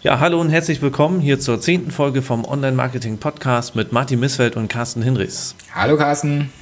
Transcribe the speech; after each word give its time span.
Ja, 0.00 0.20
hallo 0.20 0.40
und 0.40 0.50
herzlich 0.50 0.80
willkommen 0.80 1.18
hier 1.18 1.40
zur 1.40 1.60
zehnten 1.60 1.90
Folge 1.90 2.22
vom 2.22 2.44
Online-Marketing-Podcast 2.44 3.74
mit 3.74 3.90
Martin 3.90 4.20
Missfeld 4.20 4.54
und 4.54 4.68
Carsten 4.68 5.02
Hinrichs. 5.02 5.56
Hallo 5.74 5.96
Carsten. 5.96 6.52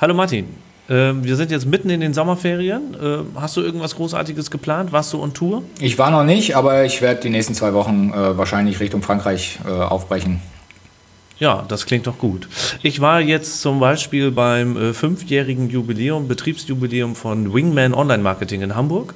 Hallo 0.00 0.14
Martin. 0.14 0.46
Äh, 0.88 1.12
wir 1.14 1.36
sind 1.36 1.52
jetzt 1.52 1.64
mitten 1.64 1.90
in 1.90 2.00
den 2.00 2.12
Sommerferien. 2.12 2.96
Äh, 3.00 3.40
hast 3.40 3.56
du 3.56 3.60
irgendwas 3.60 3.94
Großartiges 3.94 4.50
geplant? 4.50 4.90
Warst 4.90 5.12
du 5.12 5.22
on 5.22 5.32
Tour? 5.32 5.62
Ich 5.78 5.96
war 5.96 6.10
noch 6.10 6.24
nicht, 6.24 6.56
aber 6.56 6.84
ich 6.84 7.00
werde 7.02 7.20
die 7.20 7.30
nächsten 7.30 7.54
zwei 7.54 7.72
Wochen 7.72 8.10
äh, 8.10 8.36
wahrscheinlich 8.36 8.80
Richtung 8.80 9.00
Frankreich 9.00 9.60
äh, 9.64 9.70
aufbrechen. 9.70 10.40
Ja, 11.38 11.64
das 11.68 11.86
klingt 11.86 12.08
doch 12.08 12.18
gut. 12.18 12.48
Ich 12.82 13.00
war 13.00 13.20
jetzt 13.20 13.60
zum 13.60 13.78
Beispiel 13.78 14.32
beim 14.32 14.76
äh, 14.76 14.92
fünfjährigen 14.92 15.70
Jubiläum, 15.70 16.26
Betriebsjubiläum 16.26 17.14
von 17.14 17.54
Wingman 17.54 17.94
Online 17.94 18.24
Marketing 18.24 18.62
in 18.62 18.74
Hamburg 18.74 19.14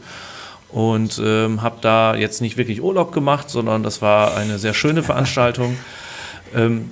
und 0.72 1.20
ähm, 1.24 1.62
habe 1.62 1.76
da 1.80 2.14
jetzt 2.14 2.40
nicht 2.40 2.56
wirklich 2.56 2.82
Urlaub 2.82 3.12
gemacht, 3.12 3.50
sondern 3.50 3.82
das 3.82 4.02
war 4.02 4.36
eine 4.36 4.58
sehr 4.58 4.74
schöne 4.74 5.02
Veranstaltung, 5.02 5.76
ähm, 6.54 6.90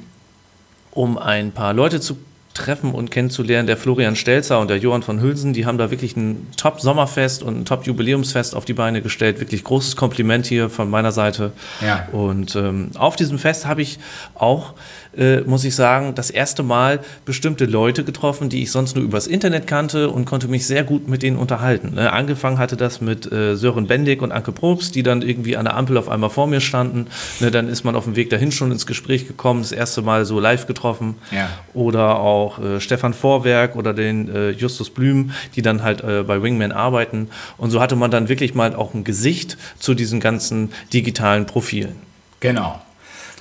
um 0.90 1.18
ein 1.18 1.52
paar 1.52 1.74
Leute 1.74 2.00
zu 2.00 2.18
treffen 2.58 2.92
und 2.92 3.10
kennenzulernen. 3.10 3.66
Der 3.66 3.76
Florian 3.76 4.16
Stelzer 4.16 4.58
und 4.58 4.68
der 4.68 4.78
Johann 4.78 5.02
von 5.02 5.20
Hülsen, 5.20 5.52
die 5.52 5.64
haben 5.64 5.78
da 5.78 5.90
wirklich 5.90 6.16
ein 6.16 6.48
Top-Sommerfest 6.56 7.42
und 7.42 7.60
ein 7.60 7.64
Top-Jubiläumsfest 7.64 8.54
auf 8.54 8.64
die 8.64 8.74
Beine 8.74 9.00
gestellt. 9.00 9.40
Wirklich 9.40 9.64
großes 9.64 9.96
Kompliment 9.96 10.46
hier 10.46 10.68
von 10.68 10.90
meiner 10.90 11.12
Seite. 11.12 11.52
Ja. 11.80 12.08
Und 12.12 12.56
ähm, 12.56 12.90
auf 12.96 13.16
diesem 13.16 13.38
Fest 13.38 13.66
habe 13.66 13.82
ich 13.82 13.98
auch 14.34 14.74
äh, 15.18 15.40
muss 15.40 15.64
ich 15.64 15.74
sagen, 15.74 16.14
das 16.14 16.30
erste 16.30 16.62
Mal 16.62 17.00
bestimmte 17.24 17.64
Leute 17.64 18.04
getroffen, 18.04 18.48
die 18.48 18.62
ich 18.62 18.70
sonst 18.70 18.94
nur 18.94 19.04
übers 19.04 19.26
Internet 19.26 19.66
kannte 19.66 20.08
und 20.10 20.24
konnte 20.24 20.48
mich 20.48 20.66
sehr 20.66 20.84
gut 20.84 21.08
mit 21.08 21.22
denen 21.22 21.36
unterhalten. 21.36 21.94
Ne? 21.94 22.12
Angefangen 22.12 22.58
hatte 22.58 22.76
das 22.76 23.00
mit 23.00 23.30
äh, 23.30 23.56
Sören 23.56 23.86
Bendig 23.86 24.22
und 24.22 24.32
Anke 24.32 24.52
Probst, 24.52 24.94
die 24.94 25.02
dann 25.02 25.22
irgendwie 25.22 25.56
an 25.56 25.64
der 25.64 25.76
Ampel 25.76 25.96
auf 25.96 26.08
einmal 26.08 26.30
vor 26.30 26.46
mir 26.46 26.60
standen. 26.60 27.08
Ne? 27.40 27.50
Dann 27.50 27.68
ist 27.68 27.84
man 27.84 27.96
auf 27.96 28.04
dem 28.04 28.16
Weg 28.16 28.30
dahin 28.30 28.52
schon 28.52 28.70
ins 28.70 28.86
Gespräch 28.86 29.26
gekommen, 29.26 29.62
das 29.62 29.72
erste 29.72 30.02
Mal 30.02 30.24
so 30.24 30.40
live 30.40 30.66
getroffen. 30.66 31.16
Ja. 31.30 31.48
Oder 31.74 32.20
auch 32.20 32.58
äh, 32.58 32.80
Stefan 32.80 33.14
Vorwerk 33.14 33.76
oder 33.76 33.92
den 33.92 34.34
äh, 34.34 34.50
Justus 34.50 34.90
Blüm, 34.90 35.32
die 35.56 35.62
dann 35.62 35.82
halt 35.82 36.02
äh, 36.02 36.22
bei 36.22 36.42
Wingman 36.42 36.72
arbeiten. 36.72 37.28
Und 37.56 37.70
so 37.70 37.80
hatte 37.80 37.96
man 37.96 38.10
dann 38.10 38.28
wirklich 38.28 38.54
mal 38.54 38.74
auch 38.74 38.94
ein 38.94 39.04
Gesicht 39.04 39.56
zu 39.78 39.94
diesen 39.94 40.20
ganzen 40.20 40.70
digitalen 40.92 41.46
Profilen. 41.46 41.96
Genau. 42.40 42.80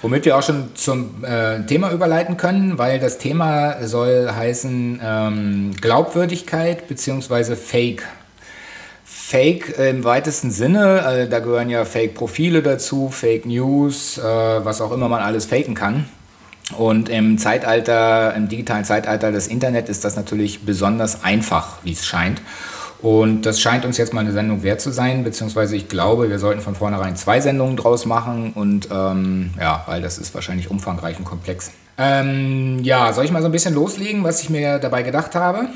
Womit 0.02 0.26
wir 0.26 0.38
auch 0.38 0.44
schon 0.44 0.76
zum 0.76 1.24
äh, 1.24 1.66
Thema 1.66 1.92
überleiten 1.92 2.38
können, 2.38 2.78
weil 2.78 3.00
das 3.00 3.18
Thema 3.18 3.88
soll 3.88 4.30
heißen 4.32 5.02
ähm, 5.04 5.72
Glaubwürdigkeit 5.82 6.88
bzw. 6.88 7.56
Fake. 7.56 8.04
Fake 9.04 9.78
im 9.78 10.04
weitesten 10.04 10.52
Sinne, 10.52 11.00
äh, 11.00 11.28
da 11.28 11.40
gehören 11.40 11.70
ja 11.70 11.84
Fake-Profile 11.84 12.62
dazu, 12.62 13.10
Fake 13.10 13.46
News, 13.46 14.20
äh, 14.20 14.24
was 14.24 14.82
auch 14.82 14.92
immer 14.92 15.10
man 15.10 15.22
alles 15.22 15.46
faken 15.46 15.74
kann. 15.74 16.06
Und 16.78 17.10
im 17.10 17.38
Zeitalter, 17.38 18.36
im 18.36 18.50
digitalen 18.50 18.86
Zeitalter 18.86 19.32
des 19.32 19.48
Internet 19.48 19.90
ist 19.90 20.06
das 20.06 20.16
natürlich 20.16 20.62
besonders 20.66 21.24
einfach, 21.24 21.78
wie 21.84 21.94
es 21.94 22.06
scheint. 22.06 22.42
Und 23.02 23.44
das 23.44 23.60
scheint 23.60 23.86
uns 23.86 23.98
jetzt 23.98 24.14
mal 24.14 24.22
eine 24.22 24.32
Sendung 24.32 24.64
wert 24.64 24.82
zu 24.82 24.92
sein, 24.92 25.24
beziehungsweise 25.24 25.76
ich 25.76 25.88
glaube, 25.88 26.30
wir 26.30 26.40
sollten 26.40 26.62
von 26.62 26.76
vornherein 26.76 27.16
zwei 27.16 27.40
Sendungen 27.42 27.78
draus 27.78 28.06
machen 28.06 28.54
und 28.54 28.90
ähm, 28.92 29.52
ja, 29.60 29.84
weil 29.86 30.02
das 30.02 30.18
ist 30.18 30.34
wahrscheinlich 30.34 30.72
umfangreich 30.72 31.20
und 31.20 31.26
komplex. 31.26 31.72
Ähm, 32.00 32.80
ja, 32.84 33.14
soll 33.14 33.26
ich 33.26 33.32
mal 33.32 33.42
so 33.42 33.48
ein 33.48 33.52
bisschen 33.52 33.76
loslegen, 33.76 34.24
was 34.24 34.42
ich 34.42 34.50
mir 34.50 34.80
dabei 34.80 35.04
gedacht 35.04 35.36
habe? 35.36 35.68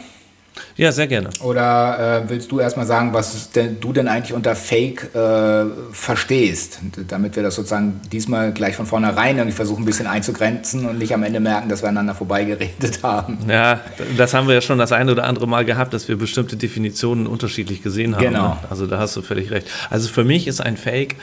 Ja, 0.76 0.92
sehr 0.92 1.08
gerne. 1.08 1.30
Oder 1.42 2.24
äh, 2.24 2.30
willst 2.30 2.52
du 2.52 2.60
erstmal 2.60 2.86
sagen, 2.86 3.14
was 3.14 3.52
denn, 3.52 3.80
du 3.80 3.94
denn 3.94 4.08
eigentlich 4.08 4.34
unter 4.34 4.56
Fake 4.56 5.14
äh, 5.16 5.66
verstehst? 5.92 6.80
Damit 7.08 7.36
wir 7.36 7.44
das 7.44 7.56
sozusagen 7.56 8.02
diesmal 8.12 8.52
gleich 8.52 8.76
von 8.76 8.86
vornherein 8.86 9.38
irgendwie 9.38 9.56
versuchen, 9.56 9.84
ein 9.84 9.86
bisschen 9.86 10.08
einzugrenzen 10.08 10.86
und 10.88 10.98
nicht 10.98 11.14
am 11.14 11.24
Ende 11.24 11.40
merken, 11.40 11.70
dass 11.70 11.82
wir 11.82 11.90
aneinander 11.90 12.16
vorbeigeredet 12.16 13.00
haben. 13.04 13.38
Ja, 13.48 13.82
das 14.18 14.34
haben 14.34 14.48
wir 14.48 14.56
ja 14.56 14.62
schon 14.62 14.78
das 14.78 14.92
eine 14.92 15.12
oder 15.12 15.25
andere 15.25 15.48
Mal 15.48 15.66
gehabt, 15.66 15.94
dass 15.94 16.08
wir 16.08 16.18
bestimmte 16.18 16.58
Definitionen 16.58 17.28
unterschiedlich 17.28 17.84
gesehen 17.84 18.16
haben. 18.16 18.24
Genau. 18.24 18.50
Ne? 18.50 18.58
Also 18.70 18.88
da 18.88 18.98
hast 19.00 19.16
du 19.16 19.22
völlig 19.22 19.52
recht. 19.52 19.68
Also 19.90 20.09
für 20.09 20.24
mich 20.24 20.48
ist 20.48 20.62
ein 20.62 20.78
Fake 20.78 21.16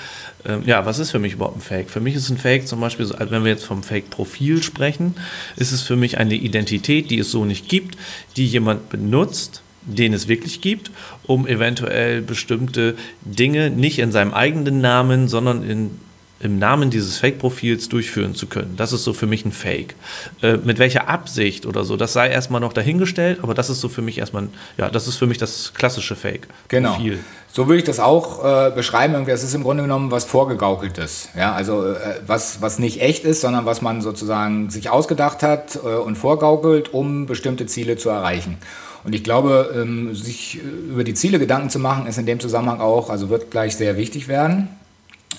ähm, 0.45 0.63
ja, 0.67 0.87
was 0.87 0.99
ist 0.99 1.11
für 1.11 1.19
mich 1.19 1.35
überhaupt 1.35 1.57
ein 1.57 1.61
Fake? 1.61 1.91
Für 1.91 2.01
mich 2.01 2.15
ist 2.15 2.31
ein 2.31 2.39
Fake 2.39 2.67
zum 2.69 2.81
Beispiel, 2.81 3.07
also 3.13 3.31
wenn 3.31 3.45
wir 3.45 3.51
jetzt 3.51 3.65
vom 3.65 3.83
Fake-Profil 3.83 4.63
sprechen, 4.63 5.15
ist 5.57 5.73
es 5.73 5.83
für 5.83 5.97
mich 5.97 6.19
eine 6.19 6.35
Identität, 6.35 7.11
die 7.11 7.19
es 7.19 7.31
so 7.31 7.45
nicht 7.45 7.69
gibt, 7.69 7.97
die 8.37 8.47
jemand 8.47 8.89
benutzt, 8.89 9.63
den 9.83 10.13
es 10.13 10.29
wirklich 10.29 10.61
gibt, 10.61 10.91
um 11.25 11.47
eventuell 11.47 12.23
bestimmte 12.23 12.97
Dinge 13.23 13.71
nicht 13.71 13.99
in 13.99 14.13
seinem 14.13 14.35
eigenen 14.35 14.81
Namen, 14.81 15.29
sondern 15.29 15.69
in 15.69 15.91
im 16.41 16.59
Namen 16.59 16.91
dieses 16.91 17.19
Fake-Profils 17.19 17.89
durchführen 17.89 18.35
zu 18.35 18.47
können. 18.47 18.75
Das 18.77 18.93
ist 18.93 19.05
so 19.05 19.13
für 19.13 19.27
mich 19.27 19.45
ein 19.45 19.53
Fake. 19.53 19.95
Äh, 20.43 20.59
mit 20.59 20.79
welcher 20.79 21.09
Absicht 21.09 21.67
oder 21.67 21.85
so, 21.85 21.97
das 21.97 22.13
sei 22.13 22.29
erstmal 22.29 22.61
noch 22.61 22.73
dahingestellt, 22.73 23.41
aber 23.43 23.55
das 23.55 23.71
ist 23.71 23.81
so 23.81 23.89
für 23.89 24.03
mich 24.03 24.19
erstmal, 24.19 24.49
ja, 24.77 24.89
das 24.89 25.09
ist 25.09 25.17
für 25.17 25.27
mich 25.27 25.39
das 25.39 25.73
klassische 25.75 26.15
Fake. 26.15 26.47
Genau. 26.69 26.97
So 27.51 27.67
würde 27.67 27.79
ich 27.79 27.85
das 27.85 27.99
auch 27.99 28.45
äh, 28.45 28.71
beschreiben. 28.71 29.15
Irgendwie, 29.15 29.33
es 29.33 29.43
ist 29.43 29.55
im 29.55 29.65
Grunde 29.65 29.83
genommen 29.83 30.11
was 30.11 30.25
vorgegaukeltes. 30.25 31.31
Ja, 31.37 31.55
also 31.55 31.93
äh, 31.93 32.21
was, 32.27 32.63
was 32.63 32.79
nicht 32.79 33.01
echt 33.01 33.25
ist, 33.25 33.41
sondern 33.41 33.67
was 33.67 33.83
man 33.83 34.01
sozusagen 34.01 34.71
sich 34.71 34.91
ausgedacht 34.91 35.43
hat 35.43 35.77
äh, 35.77 35.89
und 35.89 36.17
vorgaukelt, 36.17 36.93
um 36.95 37.27
bestimmte 37.27 37.67
Ziele 37.67 37.97
zu 37.97 38.11
erreichen. 38.11 38.59
Und 39.03 39.15
ich 39.15 39.25
glaube, 39.25 39.75
ähm, 39.75 40.15
sich 40.15 40.61
über 40.63 41.03
die 41.03 41.15
Ziele 41.15 41.39
Gedanken 41.39 41.71
zu 41.71 41.79
machen, 41.79 42.07
ist 42.07 42.19
in 42.19 42.27
dem 42.27 42.41
Zusammenhang 42.41 42.81
auch, 42.81 43.11
also 43.11 43.31
wird 43.31 43.51
gleich 43.51 43.77
sehr 43.77 43.97
wichtig 43.97 44.29
werden. 44.29 44.69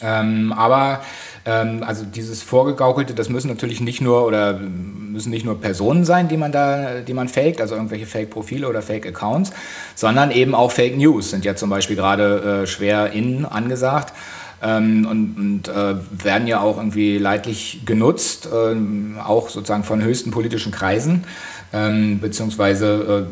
Ähm, 0.01 0.53
aber 0.53 1.01
ähm, 1.45 1.83
also 1.85 2.05
dieses 2.05 2.43
Vorgegaukelte, 2.43 3.13
das 3.13 3.29
müssen 3.29 3.47
natürlich 3.47 3.81
nicht 3.81 4.01
nur 4.01 4.25
oder 4.25 4.53
müssen 4.53 5.29
nicht 5.29 5.45
nur 5.45 5.59
Personen 5.59 6.05
sein, 6.05 6.27
die 6.27 6.37
man 6.37 6.51
da, 6.51 7.01
die 7.01 7.13
man 7.13 7.27
faked, 7.27 7.61
also 7.61 7.75
irgendwelche 7.75 8.05
Fake-Profile 8.05 8.67
oder 8.67 8.81
Fake-Accounts, 8.81 9.51
sondern 9.95 10.31
eben 10.31 10.55
auch 10.55 10.71
Fake 10.71 10.97
News 10.97 11.31
sind 11.31 11.45
ja 11.45 11.55
zum 11.55 11.69
Beispiel 11.69 11.95
gerade 11.95 12.63
äh, 12.63 12.67
schwer 12.67 13.11
innen 13.11 13.45
angesagt. 13.45 14.13
Ähm, 14.61 15.07
und, 15.09 15.37
und 15.37 15.67
äh, 15.69 15.95
werden 16.23 16.45
ja 16.45 16.59
auch 16.59 16.75
irgendwie 16.75 17.17
leidlich 17.17 17.83
genutzt, 17.85 18.49
äh, 18.51 18.75
auch 19.21 19.47
sozusagen 19.47 19.85
von 19.85 20.03
höchsten 20.03 20.31
politischen 20.31 20.73
Kreisen, 20.73 21.23
ähm, 21.71 22.19
beziehungsweise 22.19 23.25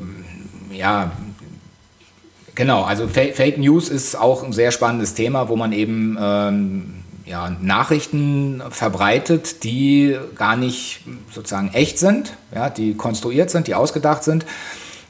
äh, 0.72 0.78
ja, 0.78 1.12
Genau, 2.57 2.81
also 2.81 3.07
Fake 3.07 3.59
News 3.59 3.88
ist 3.88 4.16
auch 4.16 4.41
ein 4.41 4.51
sehr 4.51 4.72
spannendes 4.72 5.13
Thema, 5.13 5.47
wo 5.47 5.56
man 5.56 5.73
eben 5.73 6.18
ähm, 6.19 6.94
ja, 7.23 7.56
Nachrichten 7.62 8.63
verbreitet, 8.72 9.63
die 9.63 10.18
gar 10.34 10.56
nicht 10.56 11.01
sozusagen 11.31 11.69
echt 11.73 12.00
sind, 12.00 12.34
ja, 12.56 12.72
die 12.72 12.95
konstruiert 12.95 13.51
sind, 13.51 13.68
die 13.68 13.75
ausgedacht 13.75 14.23
sind, 14.23 14.44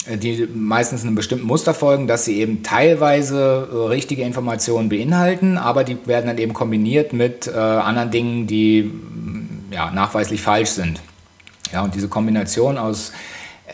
äh, 0.10 0.18
die 0.18 0.46
meistens 0.54 1.04
einem 1.04 1.16
bestimmten 1.16 1.48
Muster 1.48 1.74
folgen, 1.74 2.06
dass 2.06 2.26
sie 2.26 2.38
eben 2.42 2.64
teilweise 2.64 3.70
äh, 3.72 3.76
richtige 3.88 4.24
Informationen 4.24 4.90
beinhalten, 4.90 5.58
aber 5.58 5.86
die 5.86 5.98
werden 6.06 6.28
dann 6.28 6.40
eben 6.40 6.52
kombiniert 6.52 7.14
mit 7.14 7.48
äh, 7.48 7.52
anderen 7.58 8.12
Dingen, 8.12 8.48
die 8.48 8.92
ja, 9.72 9.90
nachweislich 9.92 10.42
falsch 10.42 10.72
sind. 10.72 11.00
Ja, 11.72 11.82
und 11.82 11.96
diese 11.96 12.10
Kombination 12.10 12.78
aus 12.78 13.14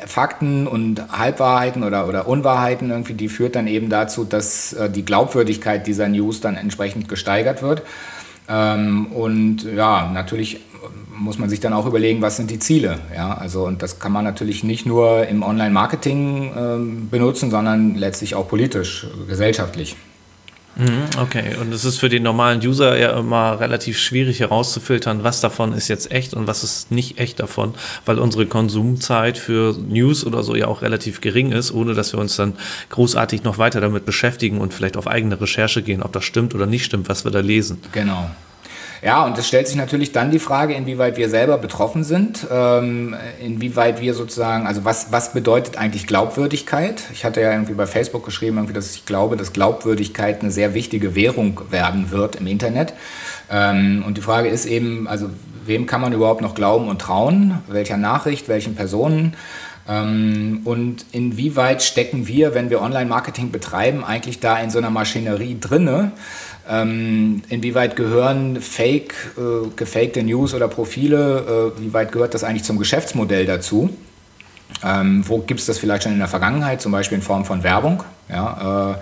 Fakten 0.06 0.68
und 0.68 1.04
Halbwahrheiten 1.12 1.84
oder, 1.84 2.08
oder 2.08 2.28
Unwahrheiten 2.28 2.90
irgendwie, 2.90 3.14
die 3.14 3.30
führt 3.30 3.56
dann 3.56 3.68
eben 3.68 3.90
dazu, 3.90 4.24
dass 4.24 4.74
äh, 4.74 4.90
die 4.90 5.06
Glaubwürdigkeit 5.06 5.86
dieser 5.86 6.08
News 6.08 6.42
dann 6.42 6.56
entsprechend 6.56 7.08
gesteigert 7.08 7.62
wird. 7.62 7.84
Ähm, 8.50 9.08
und 9.08 9.64
ja, 9.64 10.10
natürlich 10.12 10.62
muss 11.16 11.38
man 11.38 11.50
sich 11.50 11.60
dann 11.60 11.74
auch 11.74 11.86
überlegen, 11.86 12.22
was 12.22 12.38
sind 12.38 12.50
die 12.50 12.60
Ziele. 12.60 13.00
Ja, 13.16 13.36
also, 13.36 13.66
und 13.66 13.82
das 13.82 14.00
kann 14.00 14.12
man 14.12 14.24
natürlich 14.24 14.64
nicht 14.64 14.86
nur 14.86 15.28
im 15.28 15.44
Online-Marketing 15.44 16.52
ähm, 16.58 17.10
benutzen, 17.10 17.52
sondern 17.52 17.96
letztlich 17.96 18.36
auch 18.36 18.48
politisch, 18.48 19.08
gesellschaftlich. 19.28 19.96
Mhm, 20.76 21.04
okay, 21.22 21.56
und 21.62 21.72
es 21.72 21.86
ist 21.86 22.00
für 22.00 22.10
den 22.10 22.24
normalen 22.24 22.60
User 22.66 22.98
ja 22.98 23.18
immer 23.18 23.60
relativ 23.60 24.00
schwierig 24.00 24.40
herauszufiltern, 24.40 25.24
was 25.24 25.40
davon 25.40 25.74
ist 25.74 25.88
jetzt 25.88 26.12
echt 26.12 26.34
und 26.34 26.48
was 26.48 26.64
ist 26.64 26.92
nicht 26.92 27.20
echt 27.20 27.40
davon, 27.40 27.76
weil 28.06 28.18
unsere 28.18 28.48
Konsumzeit 28.48 29.38
für 29.38 29.76
News 29.78 30.26
oder 30.26 30.42
so 30.42 30.56
ja 30.56 30.68
auch 30.68 30.82
relativ 30.82 31.22
gering 31.22 31.52
ist, 31.52 31.72
ohne 31.72 31.94
dass 31.94 32.14
wir 32.14 32.20
uns 32.20 32.36
dann 32.36 32.54
großartig 32.90 33.44
noch 33.44 33.60
weiter 33.60 33.82
damit 33.82 34.06
beschäftigen 34.06 34.60
und 34.60 34.74
vielleicht 34.74 34.98
auf 34.98 35.08
eigene 35.08 35.40
Recherche 35.40 35.84
gehen, 35.84 36.02
ob 36.02 36.12
das 36.12 36.24
stimmt 36.24 36.56
oder 36.56 36.66
nicht 36.66 36.86
stimmt, 36.86 37.08
was 37.08 37.24
wir 37.24 37.32
da 37.32 37.40
lesen. 37.40 37.80
Genau. 37.92 38.32
Ja, 39.04 39.26
und 39.26 39.38
es 39.38 39.50
stellt 39.50 39.68
sich 39.68 39.76
natürlich 39.76 40.14
dann 40.14 40.32
die 40.32 40.40
Frage, 40.40 40.76
inwieweit 40.76 41.18
wir 41.18 41.28
selber 41.28 41.58
betroffen 41.58 42.06
sind, 42.06 42.48
ähm, 42.50 43.14
inwieweit 43.42 44.00
wir 44.00 44.14
sozusagen, 44.14 44.66
also 44.66 44.86
was, 44.86 45.12
was 45.12 45.34
bedeutet 45.34 45.78
eigentlich 45.78 46.08
Glaubwürdigkeit? 46.08 47.04
Ich 47.12 47.26
hatte 47.26 47.42
ja 47.42 47.52
irgendwie 47.52 47.74
bei 47.74 47.86
Facebook 47.86 48.24
geschrieben, 48.24 48.58
irgendwie, 48.58 48.74
dass 48.74 48.96
ich 48.96 49.06
glaube, 49.06 49.36
dass 49.36 49.52
Glaubwürdigkeit 49.52 50.42
eine 50.42 50.52
sehr 50.52 50.74
wichtige 50.74 51.16
Währung 51.16 51.60
werden 51.70 52.12
wird 52.12 52.38
im 52.38 52.48
Internet. 52.48 52.94
Ähm, 53.52 54.06
und 54.08 54.16
die 54.16 54.22
Frage 54.22 54.48
ist 54.48 54.66
eben, 54.66 55.06
also 55.10 55.30
wem 55.66 55.86
kann 55.86 56.00
man 56.00 56.14
überhaupt 56.14 56.42
noch 56.42 56.56
glauben 56.56 56.88
und 56.88 57.02
trauen? 57.02 57.58
Welcher 57.68 57.98
Nachricht, 57.98 58.48
welchen 58.48 58.76
Personen? 58.76 59.36
Ähm, 59.88 60.62
und 60.64 61.06
inwieweit 61.12 61.84
stecken 61.84 62.28
wir, 62.28 62.54
wenn 62.56 62.70
wir 62.70 62.82
Online-Marketing 62.82 63.52
betreiben, 63.52 64.06
eigentlich 64.06 64.40
da 64.40 64.58
in 64.60 64.70
so 64.70 64.78
einer 64.78 64.90
Maschinerie 64.90 65.58
drinne? 65.60 66.14
Ähm, 66.68 67.42
inwieweit 67.50 67.96
gehören 67.96 68.62
Fake, 68.62 69.14
äh, 69.38 69.68
gefakte 69.76 70.24
News 70.24 70.54
oder 70.54 70.68
Profile, 70.68 71.74
äh, 71.78 71.82
wie 71.82 71.94
weit 71.94 72.12
gehört 72.12 72.34
das 72.34 72.44
eigentlich 72.44 72.64
zum 72.64 72.78
Geschäftsmodell 72.78 73.46
dazu? 73.46 73.90
Ähm, 74.84 75.24
wo 75.28 75.40
gibt 75.40 75.60
es 75.60 75.66
das 75.66 75.78
vielleicht 75.78 76.04
schon 76.04 76.14
in 76.14 76.20
der 76.20 76.28
Vergangenheit, 76.28 76.82
zum 76.82 76.92
Beispiel 76.92 77.18
in 77.18 77.22
Form 77.22 77.44
von 77.44 77.64
Werbung? 77.64 78.04
Ja, 78.30 78.94
äh, 78.94 78.96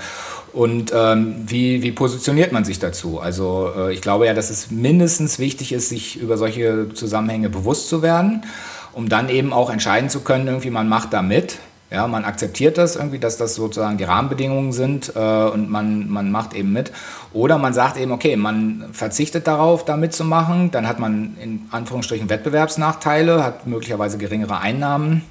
und 0.54 0.92
ähm, 0.94 1.36
wie, 1.48 1.82
wie 1.82 1.92
positioniert 1.92 2.52
man 2.52 2.66
sich 2.66 2.80
dazu? 2.80 3.20
Also 3.20 3.72
äh, 3.78 3.94
ich 3.94 4.02
glaube 4.02 4.26
ja, 4.26 4.34
dass 4.34 4.50
es 4.50 4.70
mindestens 4.70 5.40
wichtig 5.40 5.72
ist, 5.72 5.90
sich 5.90 6.20
über 6.20 6.38
solche 6.38 6.90
Zusammenhänge 6.94 7.50
bewusst 7.50 7.88
zu 7.88 8.02
werden, 8.02 8.44
um 8.92 9.08
dann 9.08 9.30
eben 9.30 9.54
auch 9.54 9.70
entscheiden 9.70 10.10
zu 10.10 10.22
können, 10.22 10.48
irgendwie 10.48 10.70
man 10.70 10.90
macht 10.90 11.14
da 11.14 11.22
mit 11.22 11.60
ja, 11.92 12.08
man 12.08 12.24
akzeptiert 12.24 12.78
das 12.78 12.96
irgendwie, 12.96 13.20
dass 13.20 13.38
das 13.38 13.56
sozusagen 13.56 13.98
die 13.98 14.06
Rahmenbedingungen 14.06 14.72
sind 14.72 15.12
äh, 15.14 15.20
und 15.20 15.70
man, 15.70 16.10
man 16.10 16.32
macht 16.32 16.54
eben 16.54 16.72
mit. 16.72 16.92
Oder 17.34 17.58
man 17.58 17.74
sagt 17.74 17.98
eben, 17.98 18.14
okay, 18.14 18.38
man 18.38 18.86
verzichtet 18.94 19.46
darauf, 19.46 19.84
da 19.84 19.98
mitzumachen. 19.98 20.72
Dann 20.72 20.88
hat 20.88 21.00
man 21.00 21.36
in 21.42 21.68
Anführungsstrichen 21.70 22.30
Wettbewerbsnachteile, 22.30 23.44
hat 23.44 23.68
möglicherweise 23.68 24.18
geringere 24.18 24.60
Einnahmen. 24.60 25.24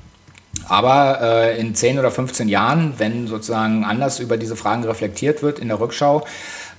Aber 0.68 1.20
äh, 1.22 1.58
in 1.58 1.74
10 1.74 1.98
oder 1.98 2.10
15 2.10 2.48
Jahren, 2.48 2.94
wenn 2.98 3.26
sozusagen 3.26 3.84
anders 3.84 4.20
über 4.20 4.36
diese 4.36 4.54
Fragen 4.54 4.84
reflektiert 4.84 5.42
wird 5.42 5.58
in 5.60 5.68
der 5.68 5.80
Rückschau, 5.80 6.26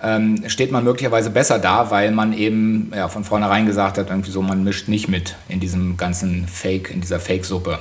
ähm, 0.03 0.43
steht 0.47 0.71
man 0.71 0.83
möglicherweise 0.83 1.31
besser 1.31 1.57
da, 1.57 1.89
weil 1.89 2.11
man 2.11 2.33
eben 2.33 2.91
ja, 2.95 3.07
von 3.07 3.23
vornherein 3.23 3.65
gesagt 3.65 3.97
hat, 3.97 4.09
irgendwie 4.09 4.31
so, 4.31 4.43
man 4.43 4.63
mischt 4.63 4.87
nicht 4.87 5.07
mit 5.07 5.35
in 5.49 5.59
diesem 5.59 5.97
ganzen 5.97 6.47
Fake, 6.47 6.91
in 6.91 7.01
dieser 7.01 7.19
Fake-Suppe. 7.19 7.79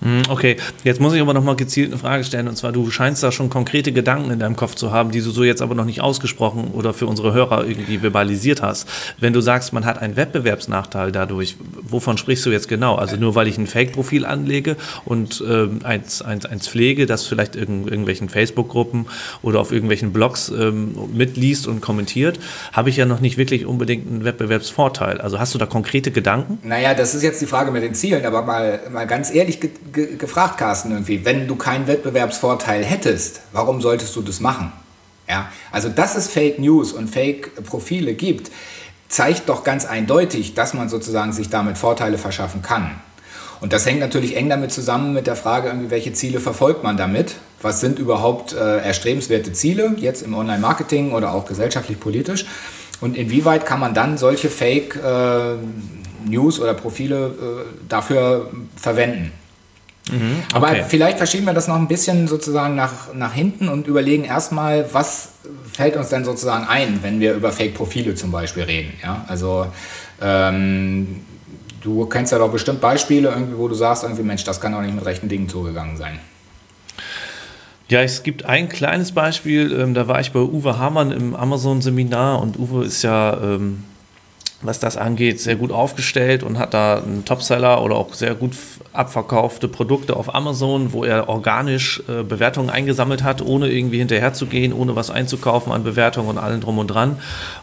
Hm, 0.00 0.22
okay, 0.28 0.56
jetzt 0.84 1.00
muss 1.00 1.12
ich 1.14 1.20
aber 1.20 1.34
noch 1.34 1.42
mal 1.42 1.56
gezielt 1.56 1.90
eine 1.90 1.98
Frage 1.98 2.22
stellen. 2.22 2.46
Und 2.46 2.56
zwar, 2.56 2.70
du 2.70 2.88
scheinst 2.90 3.22
da 3.22 3.32
schon 3.32 3.50
konkrete 3.50 3.92
Gedanken 3.92 4.30
in 4.30 4.38
deinem 4.38 4.54
Kopf 4.54 4.76
zu 4.76 4.92
haben, 4.92 5.10
die 5.10 5.20
du 5.20 5.30
so 5.30 5.42
jetzt 5.42 5.60
aber 5.60 5.74
noch 5.74 5.84
nicht 5.84 6.00
ausgesprochen 6.00 6.68
oder 6.72 6.94
für 6.94 7.06
unsere 7.06 7.32
Hörer 7.32 7.66
irgendwie 7.66 7.98
verbalisiert 7.98 8.62
hast. 8.62 8.88
Wenn 9.18 9.32
du 9.32 9.40
sagst, 9.40 9.72
man 9.72 9.84
hat 9.84 9.98
einen 9.98 10.16
Wettbewerbsnachteil 10.16 11.10
dadurch, 11.10 11.56
wovon 11.82 12.16
sprichst 12.16 12.46
du 12.46 12.50
jetzt 12.50 12.68
genau? 12.68 12.94
Also 12.94 13.16
nur 13.16 13.34
weil 13.34 13.48
ich 13.48 13.58
ein 13.58 13.66
Fake-Profil 13.66 14.24
anlege 14.24 14.76
und 15.04 15.42
ähm, 15.48 15.80
eins, 15.82 16.22
eins, 16.22 16.46
eins 16.46 16.68
pflege, 16.68 17.06
das 17.06 17.26
vielleicht 17.26 17.56
in 17.56 17.88
irgendwelchen 17.88 18.28
Facebook-Gruppen 18.28 19.06
oder 19.42 19.58
auf 19.58 19.72
irgendwelchen 19.72 20.12
Blogs 20.12 20.48
ähm, 20.48 20.94
mitliest 21.12 21.66
und 21.66 21.80
kommentiert, 21.80 22.38
habe 22.72 22.90
ich 22.90 22.96
ja 22.96 23.04
noch 23.04 23.20
nicht 23.20 23.36
wirklich 23.36 23.66
unbedingt 23.66 24.08
einen 24.08 24.24
Wettbewerbsvorteil. 24.24 25.20
Also 25.20 25.40
hast 25.40 25.54
du 25.54 25.58
da 25.58 25.66
konkrete 25.66 26.12
Gedanken? 26.12 26.58
Naja, 26.62 26.94
das 26.94 27.16
ist 27.16 27.24
jetzt 27.24 27.40
die 27.42 27.46
Frage 27.46 27.72
mit 27.72 27.82
den 27.82 27.94
Zielen, 27.94 28.24
aber 28.24 28.42
mal, 28.42 28.80
mal 28.92 29.06
ganz 29.06 29.34
ehrlich 29.34 29.58
ge 29.92 30.16
gefragt, 30.16 30.58
Carsten, 30.58 30.92
irgendwie, 30.92 31.24
wenn 31.24 31.46
du 31.46 31.56
keinen 31.56 31.86
Wettbewerbsvorteil 31.86 32.84
hättest, 32.84 33.40
warum 33.52 33.80
solltest 33.80 34.14
du 34.16 34.22
das 34.22 34.40
machen? 34.40 34.72
Ja, 35.28 35.50
also 35.70 35.88
dass 35.88 36.16
es 36.16 36.28
Fake 36.28 36.58
News 36.58 36.92
und 36.92 37.08
Fake 37.08 37.64
Profile 37.64 38.14
gibt, 38.14 38.50
zeigt 39.08 39.48
doch 39.48 39.64
ganz 39.64 39.84
eindeutig, 39.84 40.54
dass 40.54 40.74
man 40.74 40.88
sozusagen 40.88 41.32
sich 41.32 41.50
damit 41.50 41.76
Vorteile 41.78 42.18
verschaffen 42.18 42.62
kann. 42.62 42.92
Und 43.60 43.72
das 43.72 43.86
hängt 43.86 43.98
natürlich 43.98 44.36
eng 44.36 44.48
damit 44.48 44.70
zusammen 44.72 45.12
mit 45.12 45.26
der 45.26 45.34
Frage, 45.36 45.68
irgendwie, 45.68 45.90
welche 45.90 46.12
Ziele 46.12 46.38
verfolgt 46.40 46.84
man 46.84 46.96
damit? 46.96 47.34
Was 47.60 47.80
sind 47.80 47.98
überhaupt 47.98 48.52
äh, 48.52 48.78
erstrebenswerte 48.78 49.52
Ziele, 49.52 49.94
jetzt 49.96 50.22
im 50.22 50.34
Online-Marketing 50.34 51.12
oder 51.12 51.34
auch 51.34 51.44
gesellschaftlich-politisch? 51.44 52.46
Und 53.00 53.16
inwieweit 53.16 53.66
kann 53.66 53.80
man 53.80 53.94
dann 53.94 54.16
solche 54.18 54.48
Fake-News 54.48 54.98
äh, 56.58 56.62
oder 56.62 56.74
Profile 56.74 57.26
äh, 57.26 57.64
dafür 57.88 58.50
verwenden? 58.76 59.32
Mhm, 60.10 60.42
okay. 60.52 60.56
Aber 60.56 60.74
vielleicht 60.84 61.18
verschieben 61.18 61.46
wir 61.46 61.54
das 61.54 61.68
noch 61.68 61.76
ein 61.76 61.88
bisschen 61.88 62.28
sozusagen 62.28 62.74
nach, 62.74 63.14
nach 63.14 63.32
hinten 63.32 63.68
und 63.68 63.86
überlegen 63.86 64.24
erstmal, 64.24 64.86
was 64.92 65.30
fällt 65.72 65.96
uns 65.96 66.08
denn 66.08 66.24
sozusagen 66.24 66.66
ein, 66.66 67.00
wenn 67.02 67.20
wir 67.20 67.34
über 67.34 67.52
Fake-Profile 67.52 68.14
zum 68.14 68.30
Beispiel 68.30 68.64
reden. 68.64 68.92
Ja? 69.02 69.24
Also 69.28 69.66
ähm, 70.20 71.20
du 71.80 72.06
kennst 72.06 72.32
ja 72.32 72.38
doch 72.38 72.50
bestimmt 72.50 72.80
Beispiele, 72.80 73.28
irgendwie, 73.28 73.56
wo 73.56 73.68
du 73.68 73.74
sagst, 73.74 74.02
irgendwie, 74.02 74.22
Mensch, 74.22 74.44
das 74.44 74.60
kann 74.60 74.72
doch 74.72 74.82
nicht 74.82 74.94
mit 74.94 75.04
rechten 75.04 75.28
Dingen 75.28 75.48
zugegangen 75.48 75.96
sein. 75.96 76.18
Ja, 77.88 78.02
es 78.02 78.22
gibt 78.22 78.44
ein 78.44 78.68
kleines 78.68 79.12
Beispiel, 79.12 79.72
ähm, 79.72 79.94
da 79.94 80.08
war 80.08 80.20
ich 80.20 80.32
bei 80.32 80.40
Uwe 80.40 80.78
Hamann 80.78 81.10
im 81.10 81.34
Amazon-Seminar 81.34 82.42
und 82.42 82.58
Uwe 82.58 82.84
ist 82.84 83.02
ja 83.02 83.38
ähm, 83.42 83.84
was 84.60 84.80
das 84.80 84.96
angeht, 84.96 85.40
sehr 85.40 85.54
gut 85.54 85.70
aufgestellt 85.70 86.42
und 86.42 86.58
hat 86.58 86.74
da 86.74 86.96
einen 86.96 87.24
Topseller 87.24 87.80
oder 87.82 87.94
auch 87.94 88.12
sehr 88.14 88.34
gut 88.34 88.54
abverkaufte 88.92 89.68
Produkte 89.68 90.16
auf 90.16 90.34
Amazon, 90.34 90.92
wo 90.92 91.04
er 91.04 91.28
organisch 91.28 92.02
äh, 92.08 92.24
Bewertungen 92.24 92.68
eingesammelt 92.68 93.22
hat, 93.22 93.40
ohne 93.40 93.68
irgendwie 93.68 93.98
hinterherzugehen, 93.98 94.72
ohne 94.72 94.96
was 94.96 95.10
einzukaufen 95.10 95.72
an 95.72 95.84
Bewertungen 95.84 96.28
und 96.28 96.38
allem 96.38 96.60
drum 96.60 96.78
und 96.78 96.88
dran. 96.88 97.18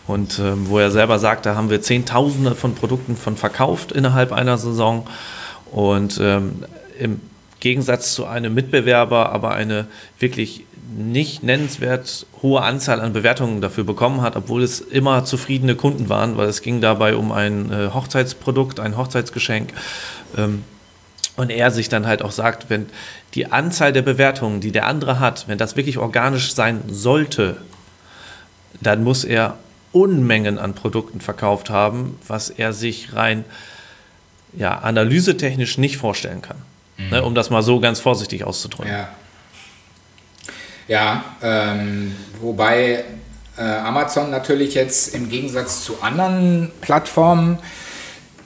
Und 0.08 0.40
ähm, 0.40 0.70
wo 0.70 0.80
er 0.80 0.90
selber 0.90 1.20
sagt, 1.20 1.46
da 1.46 1.56
haben 1.56 1.70
wir 1.70 1.82
Zehntausende 1.82 2.56
von 2.56 2.76
Produkten 2.76 3.18
von 3.18 3.36
verkauft 3.36 3.92
innerhalb 3.92 4.32
einer 4.32 4.58
Saison. 4.58 5.06
Und 5.72 6.18
ähm, 6.22 6.64
im 6.98 7.20
Gegensatz 7.60 8.14
zu 8.14 8.26
einem 8.26 8.54
Mitbewerber 8.54 9.34
aber 9.34 9.54
eine 9.54 9.88
wirklich 10.20 10.64
nicht 10.98 11.44
nennenswert 11.44 12.26
hohe 12.42 12.62
Anzahl 12.62 13.02
an 13.02 13.12
Bewertungen 13.12 13.60
dafür 13.60 13.84
bekommen 13.84 14.22
hat, 14.22 14.38
obwohl 14.38 14.64
es 14.64 14.80
immer 14.80 15.26
zufriedene 15.26 15.76
Kunden 15.76 16.08
waren, 16.08 16.38
weil 16.38 16.48
es 16.48 16.62
ging 16.62 16.80
dabei 16.80 17.16
um 17.16 17.34
ein 17.34 17.72
äh, 17.72 17.90
Hochzeitsprodukt, 17.94 18.80
ein 18.80 18.96
Hochzeitsgeschenk. 18.96 19.74
Ähm, 20.38 20.64
und 21.36 21.50
er 21.50 21.70
sich 21.72 21.90
dann 21.90 22.08
halt 22.08 22.22
auch 22.22 22.32
sagt, 22.32 22.70
wenn 22.70 22.86
die 23.34 23.52
Anzahl 23.52 23.92
der 23.92 24.04
Bewertungen, 24.04 24.62
die 24.62 24.72
der 24.72 24.88
andere 24.88 25.20
hat, 25.20 25.50
wenn 25.50 25.58
das 25.58 25.76
wirklich 25.76 25.98
organisch 25.98 26.54
sein 26.54 26.82
sollte, 26.88 27.58
dann 28.80 29.04
muss 29.04 29.26
er 29.26 29.58
Unmengen 29.92 30.58
an 30.58 30.76
Produkten 30.76 31.20
verkauft 31.20 31.70
haben, 31.70 32.18
was 32.28 32.50
er 32.50 32.72
sich 32.72 33.14
rein 33.14 33.44
ja, 34.54 34.78
analysetechnisch 34.78 35.78
nicht 35.78 35.98
vorstellen 35.98 36.42
kann. 36.42 36.58
Mhm. 36.98 37.10
Ne, 37.10 37.24
um 37.24 37.36
das 37.36 37.50
mal 37.50 37.64
so 37.64 37.82
ganz 37.82 38.00
vorsichtig 38.00 38.46
auszudrücken. 38.46 38.94
Ja. 38.94 39.10
Ja, 40.88 41.24
ähm, 41.42 42.16
wobei 42.42 43.04
äh, 43.58 43.62
Amazon 43.62 44.30
natürlich 44.30 44.76
jetzt 44.76 45.16
im 45.16 45.30
Gegensatz 45.30 45.84
zu 45.84 46.02
anderen 46.02 46.72
Plattformen, 46.82 47.58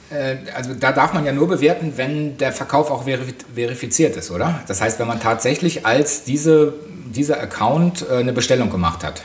äh, 0.09 0.37
also 0.55 0.73
da 0.73 0.91
darf 0.91 1.13
man 1.13 1.25
ja 1.25 1.33
nur 1.33 1.47
bewerten, 1.47 1.93
wenn 1.97 2.37
der 2.37 2.53
Verkauf 2.53 2.91
auch 2.91 3.03
verifiziert 3.03 4.15
ist, 4.15 4.31
oder? 4.31 4.61
Das 4.67 4.81
heißt, 4.81 4.99
wenn 4.99 5.07
man 5.07 5.19
tatsächlich 5.19 5.85
als 5.85 6.23
diese, 6.23 6.73
dieser 7.13 7.41
Account 7.41 8.05
äh, 8.09 8.17
eine 8.17 8.33
Bestellung 8.33 8.69
gemacht 8.69 9.03
hat. 9.03 9.21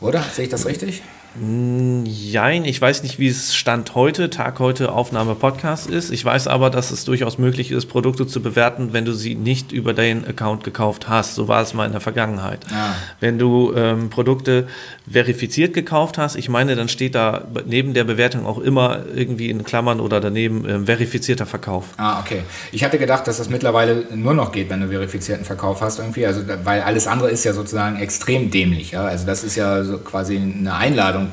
Oder? 0.00 0.22
Sehe 0.22 0.44
ich 0.44 0.50
das 0.50 0.66
richtig? 0.66 1.02
Jein, 1.40 2.64
ich 2.64 2.80
weiß 2.80 3.04
nicht, 3.04 3.20
wie 3.20 3.28
es 3.28 3.54
Stand 3.54 3.94
heute, 3.94 4.28
Tag 4.28 4.58
heute 4.58 4.90
Aufnahme 4.90 5.36
Podcast 5.36 5.88
ist. 5.88 6.10
Ich 6.10 6.24
weiß 6.24 6.48
aber, 6.48 6.68
dass 6.68 6.90
es 6.90 7.04
durchaus 7.04 7.38
möglich 7.38 7.70
ist, 7.70 7.86
Produkte 7.86 8.26
zu 8.26 8.42
bewerten, 8.42 8.92
wenn 8.92 9.04
du 9.04 9.12
sie 9.12 9.36
nicht 9.36 9.70
über 9.70 9.94
deinen 9.94 10.26
Account 10.26 10.64
gekauft 10.64 11.08
hast. 11.08 11.36
So 11.36 11.46
war 11.46 11.62
es 11.62 11.74
mal 11.74 11.86
in 11.86 11.92
der 11.92 12.00
Vergangenheit. 12.00 12.66
Ah. 12.72 12.94
Wenn 13.20 13.38
du 13.38 13.72
ähm, 13.76 14.10
Produkte 14.10 14.66
verifiziert 15.08 15.74
gekauft 15.74 16.18
hast, 16.18 16.34
ich 16.34 16.48
meine, 16.48 16.74
dann 16.74 16.88
steht 16.88 17.14
da 17.14 17.46
neben 17.66 17.94
der 17.94 18.04
Bewertung 18.04 18.44
auch 18.44 18.58
immer 18.58 19.04
irgendwie 19.14 19.48
in 19.48 19.62
Klammern 19.62 20.00
oder 20.00 20.20
daneben 20.20 20.68
ähm, 20.68 20.86
verifizierter 20.86 21.46
Verkauf. 21.46 21.84
Ah, 21.98 22.18
okay. 22.18 22.42
Ich 22.72 22.82
hatte 22.82 22.98
gedacht, 22.98 23.28
dass 23.28 23.38
das 23.38 23.48
mittlerweile 23.48 24.06
nur 24.12 24.34
noch 24.34 24.50
geht, 24.50 24.70
wenn 24.70 24.80
du 24.80 24.88
verifizierten 24.88 25.44
Verkauf 25.44 25.82
hast 25.82 26.00
irgendwie. 26.00 26.26
Also, 26.26 26.42
weil 26.64 26.82
alles 26.82 27.06
andere 27.06 27.30
ist 27.30 27.44
ja 27.44 27.52
sozusagen 27.52 28.00
extrem 28.00 28.50
dämlich. 28.50 28.90
Ja? 28.90 29.04
Also 29.04 29.24
das 29.24 29.44
ist 29.44 29.54
ja 29.54 29.84
so 29.84 29.98
quasi 29.98 30.36
eine 30.36 30.74
Einladung 30.74 31.27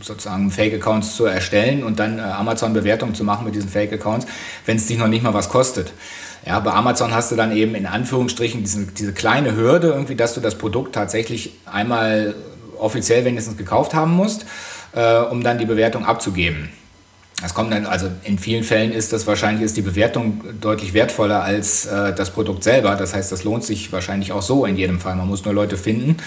sozusagen 0.00 0.50
Fake-Accounts 0.50 1.16
zu 1.16 1.26
erstellen 1.26 1.84
und 1.84 1.98
dann 1.98 2.18
äh, 2.18 2.22
Amazon-Bewertungen 2.22 3.14
zu 3.14 3.24
machen 3.24 3.44
mit 3.44 3.54
diesen 3.54 3.68
Fake-Accounts, 3.68 4.26
wenn 4.66 4.76
es 4.76 4.86
dich 4.86 4.98
noch 4.98 5.08
nicht 5.08 5.22
mal 5.22 5.34
was 5.34 5.48
kostet. 5.48 5.92
Ja, 6.44 6.58
bei 6.58 6.72
Amazon 6.72 7.14
hast 7.14 7.30
du 7.30 7.36
dann 7.36 7.56
eben 7.56 7.74
in 7.74 7.86
Anführungsstrichen 7.86 8.62
diese, 8.62 8.86
diese 8.86 9.12
kleine 9.12 9.54
Hürde 9.54 9.88
irgendwie, 9.88 10.16
dass 10.16 10.34
du 10.34 10.40
das 10.40 10.56
Produkt 10.56 10.94
tatsächlich 10.94 11.52
einmal 11.66 12.34
offiziell 12.78 13.24
wenigstens 13.24 13.56
gekauft 13.56 13.94
haben 13.94 14.12
musst, 14.12 14.44
äh, 14.92 15.18
um 15.18 15.42
dann 15.44 15.58
die 15.58 15.66
Bewertung 15.66 16.04
abzugeben. 16.04 16.70
Das 17.40 17.54
kommt 17.54 17.72
dann, 17.72 17.86
also 17.86 18.06
in 18.22 18.38
vielen 18.38 18.62
Fällen 18.62 18.92
ist 18.92 19.12
das 19.12 19.26
wahrscheinlich 19.26 19.64
ist 19.64 19.76
die 19.76 19.82
Bewertung 19.82 20.44
deutlich 20.60 20.94
wertvoller 20.94 21.42
als 21.42 21.86
äh, 21.86 22.14
das 22.14 22.30
Produkt 22.30 22.62
selber. 22.62 22.94
Das 22.94 23.14
heißt, 23.14 23.32
das 23.32 23.42
lohnt 23.42 23.64
sich 23.64 23.92
wahrscheinlich 23.92 24.30
auch 24.30 24.42
so 24.42 24.64
in 24.64 24.76
jedem 24.76 25.00
Fall. 25.00 25.16
Man 25.16 25.26
muss 25.26 25.44
nur 25.44 25.52
Leute 25.52 25.76
finden, 25.76 26.18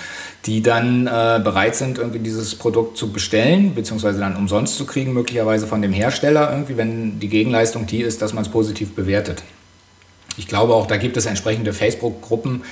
die 0.45 0.61
dann 0.61 1.07
äh, 1.07 1.39
bereit 1.41 1.75
sind, 1.75 1.99
irgendwie 1.99 2.19
dieses 2.19 2.55
Produkt 2.55 2.97
zu 2.97 3.13
bestellen, 3.13 3.75
beziehungsweise 3.75 4.19
dann 4.19 4.35
umsonst 4.35 4.75
zu 4.75 4.85
kriegen, 4.85 5.13
möglicherweise 5.13 5.67
von 5.67 5.81
dem 5.81 5.93
Hersteller 5.93 6.51
irgendwie, 6.51 6.75
wenn 6.75 7.19
die 7.19 7.29
Gegenleistung 7.29 7.85
die 7.85 8.01
ist, 8.01 8.21
dass 8.21 8.33
man 8.33 8.43
es 8.43 8.49
positiv 8.49 8.93
bewertet. 8.93 9.43
Ich 10.37 10.47
glaube 10.47 10.73
auch, 10.73 10.87
da 10.87 10.97
gibt 10.97 11.17
es 11.17 11.25
entsprechende 11.25 11.73
Facebook-Gruppen, 11.73 12.63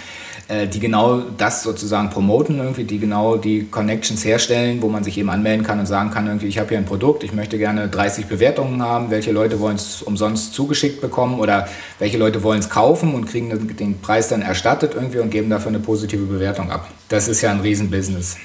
äh, 0.49 0.67
die 0.67 0.79
genau 0.79 1.21
das 1.37 1.63
sozusagen 1.63 2.09
promoten, 2.09 2.59
irgendwie, 2.59 2.83
die 2.83 2.99
genau 2.99 3.37
die 3.37 3.65
Connections 3.65 4.25
herstellen, 4.25 4.81
wo 4.81 4.89
man 4.89 5.03
sich 5.03 5.17
eben 5.17 5.29
anmelden 5.29 5.65
kann 5.65 5.79
und 5.79 5.85
sagen 5.85 6.11
kann, 6.11 6.27
irgendwie, 6.27 6.47
ich 6.47 6.59
habe 6.59 6.69
hier 6.69 6.77
ein 6.77 6.85
Produkt, 6.85 7.23
ich 7.23 7.33
möchte 7.33 7.57
gerne 7.57 7.87
30 7.87 8.25
Bewertungen 8.25 8.81
haben, 8.81 9.09
welche 9.09 9.31
Leute 9.31 9.59
wollen 9.59 9.77
es 9.77 10.01
umsonst 10.01 10.53
zugeschickt 10.53 10.99
bekommen 10.99 11.39
oder 11.39 11.67
welche 11.99 12.17
Leute 12.17 12.43
wollen 12.43 12.59
es 12.59 12.69
kaufen 12.69 13.15
und 13.15 13.25
kriegen 13.25 13.75
den 13.77 14.01
Preis 14.01 14.27
dann 14.27 14.41
erstattet 14.41 14.93
irgendwie 14.95 15.19
und 15.19 15.29
geben 15.29 15.49
dafür 15.49 15.69
eine 15.69 15.79
positive 15.79 16.25
Bewertung 16.25 16.71
ab. 16.71 16.89
Das 17.07 17.27
ist 17.27 17.41
ja 17.41 17.51
ein 17.51 17.61
Riesenbusiness. 17.61 18.37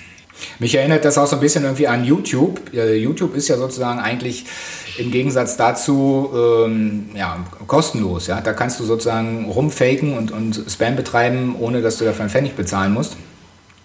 Mich 0.59 0.75
erinnert 0.75 1.05
das 1.05 1.19
auch 1.19 1.27
so 1.27 1.37
ein 1.37 1.41
bisschen 1.41 1.65
irgendwie 1.65 1.89
an 1.89 2.05
YouTube. 2.05 2.61
YouTube 2.73 3.35
ist 3.35 3.49
ja 3.49 3.57
sozusagen 3.57 3.99
eigentlich 4.01 4.45
im 4.99 5.11
Gegensatz 5.11 5.57
dazu 5.57 6.31
ähm, 6.35 7.11
ja, 7.15 7.45
kostenlos. 7.67 8.27
Ja? 8.27 8.41
Da 8.41 8.53
kannst 8.53 8.81
du 8.81 8.85
sozusagen 8.85 9.47
rumfaken 9.47 10.17
und, 10.17 10.31
und 10.31 10.65
Spam 10.69 10.97
betreiben, 10.97 11.57
ohne 11.59 11.83
dass 11.83 11.99
du 11.99 12.05
dafür 12.05 12.23
einen 12.23 12.31
Pfennig 12.31 12.55
bezahlen 12.55 12.93
musst. 12.93 13.17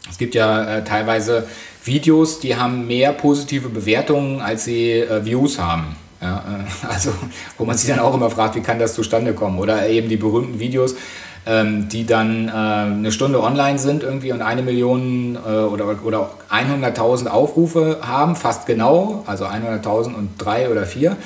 Es 0.10 0.18
gibt 0.18 0.36
ja 0.36 0.78
äh, 0.78 0.84
teilweise 0.84 1.48
Videos, 1.84 2.40
die 2.40 2.56
haben 2.56 2.88
mehr 2.88 3.14
positive 3.14 3.70
Bewertungen, 3.70 4.42
als 4.42 4.66
sie 4.66 5.00
äh, 5.00 5.26
Views 5.26 5.60
haben. 5.60 5.96
Ja, 6.22 6.44
also, 6.90 7.12
wo 7.58 7.66
man 7.66 7.78
sich 7.78 7.90
dann 7.90 8.00
auch 8.00 8.14
immer 8.14 8.30
fragt, 8.30 8.56
wie 8.56 8.62
kann 8.62 8.80
das 8.80 8.94
zustande 8.94 9.34
kommen? 9.34 9.60
Oder 9.60 9.88
eben 9.90 10.10
die 10.10 10.18
berühmten 10.18 10.60
Videos, 10.60 10.96
ähm, 11.46 11.90
die 11.90 12.06
dann 12.06 12.48
äh, 12.48 12.52
eine 12.52 13.12
Stunde 13.12 13.42
online 13.42 13.78
sind 13.78 14.04
irgendwie 14.04 14.32
und 14.32 14.42
eine 14.42 14.62
Million 14.62 15.36
äh, 15.36 15.50
oder, 15.50 15.96
oder 16.04 16.32
100.000 16.50 17.28
Aufrufe 17.28 18.00
haben, 18.02 18.36
fast 18.36 18.66
genau, 18.66 19.24
also 19.26 19.46
100.000 19.46 20.16
und 20.16 20.30
drei 20.38 20.70
oder 20.70 20.86
vier. 20.86 21.18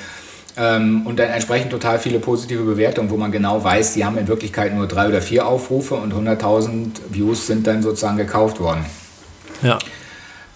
Ähm, 0.56 1.06
und 1.06 1.20
dann 1.20 1.30
entsprechend 1.30 1.70
total 1.70 2.00
viele 2.00 2.18
positive 2.18 2.64
Bewertungen, 2.64 3.10
wo 3.10 3.16
man 3.16 3.30
genau 3.30 3.62
weiß, 3.62 3.94
die 3.94 4.04
haben 4.04 4.18
in 4.18 4.26
Wirklichkeit 4.26 4.74
nur 4.74 4.88
drei 4.88 5.08
oder 5.08 5.22
vier 5.22 5.46
Aufrufe 5.46 5.94
und 5.94 6.12
100.000 6.12 6.90
Views 7.10 7.46
sind 7.46 7.66
dann 7.66 7.80
sozusagen 7.80 8.16
gekauft 8.16 8.58
worden. 8.58 8.84
Ja. 9.62 9.78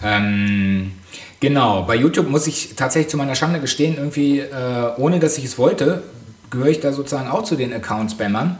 Ähm, 0.03 0.91
genau, 1.39 1.83
bei 1.83 1.95
YouTube 1.95 2.29
muss 2.29 2.47
ich 2.47 2.75
tatsächlich 2.75 3.09
zu 3.09 3.15
meiner 3.15 3.35
Schande 3.35 3.61
gestehen, 3.61 3.95
irgendwie, 3.95 4.39
äh, 4.39 4.49
ohne 4.97 5.19
dass 5.19 5.37
ich 5.37 5.45
es 5.45 5.57
wollte, 5.57 6.03
gehöre 6.49 6.67
ich 6.67 6.81
da 6.81 6.91
sozusagen 6.91 7.29
auch 7.29 7.43
zu 7.43 7.55
den 7.55 7.73
Account-Spammern. 7.73 8.57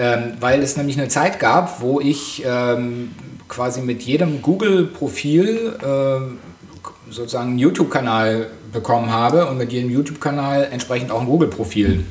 Ähm, 0.00 0.32
weil 0.40 0.62
es 0.62 0.78
nämlich 0.78 0.96
eine 0.96 1.08
Zeit 1.08 1.38
gab, 1.38 1.82
wo 1.82 2.00
ich 2.00 2.42
ähm, 2.46 3.10
quasi 3.48 3.82
mit 3.82 4.00
jedem 4.00 4.40
Google-Profil 4.40 5.76
äh, 5.78 7.12
sozusagen 7.12 7.50
einen 7.50 7.58
YouTube-Kanal 7.58 8.46
bekommen 8.72 9.12
habe 9.12 9.44
und 9.44 9.58
mit 9.58 9.72
jedem 9.72 9.90
YouTube-Kanal 9.90 10.68
entsprechend 10.72 11.10
auch 11.10 11.20
ein 11.20 11.26
Google-Profil. 11.26 12.06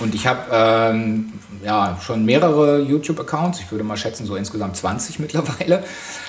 Und 0.00 0.14
ich 0.14 0.26
habe 0.26 0.40
ähm, 0.50 1.34
ja, 1.62 1.98
schon 2.00 2.24
mehrere 2.24 2.80
YouTube-Accounts, 2.80 3.60
ich 3.60 3.70
würde 3.70 3.84
mal 3.84 3.98
schätzen 3.98 4.24
so 4.24 4.34
insgesamt 4.36 4.78
20 4.78 5.18
mittlerweile, 5.18 5.84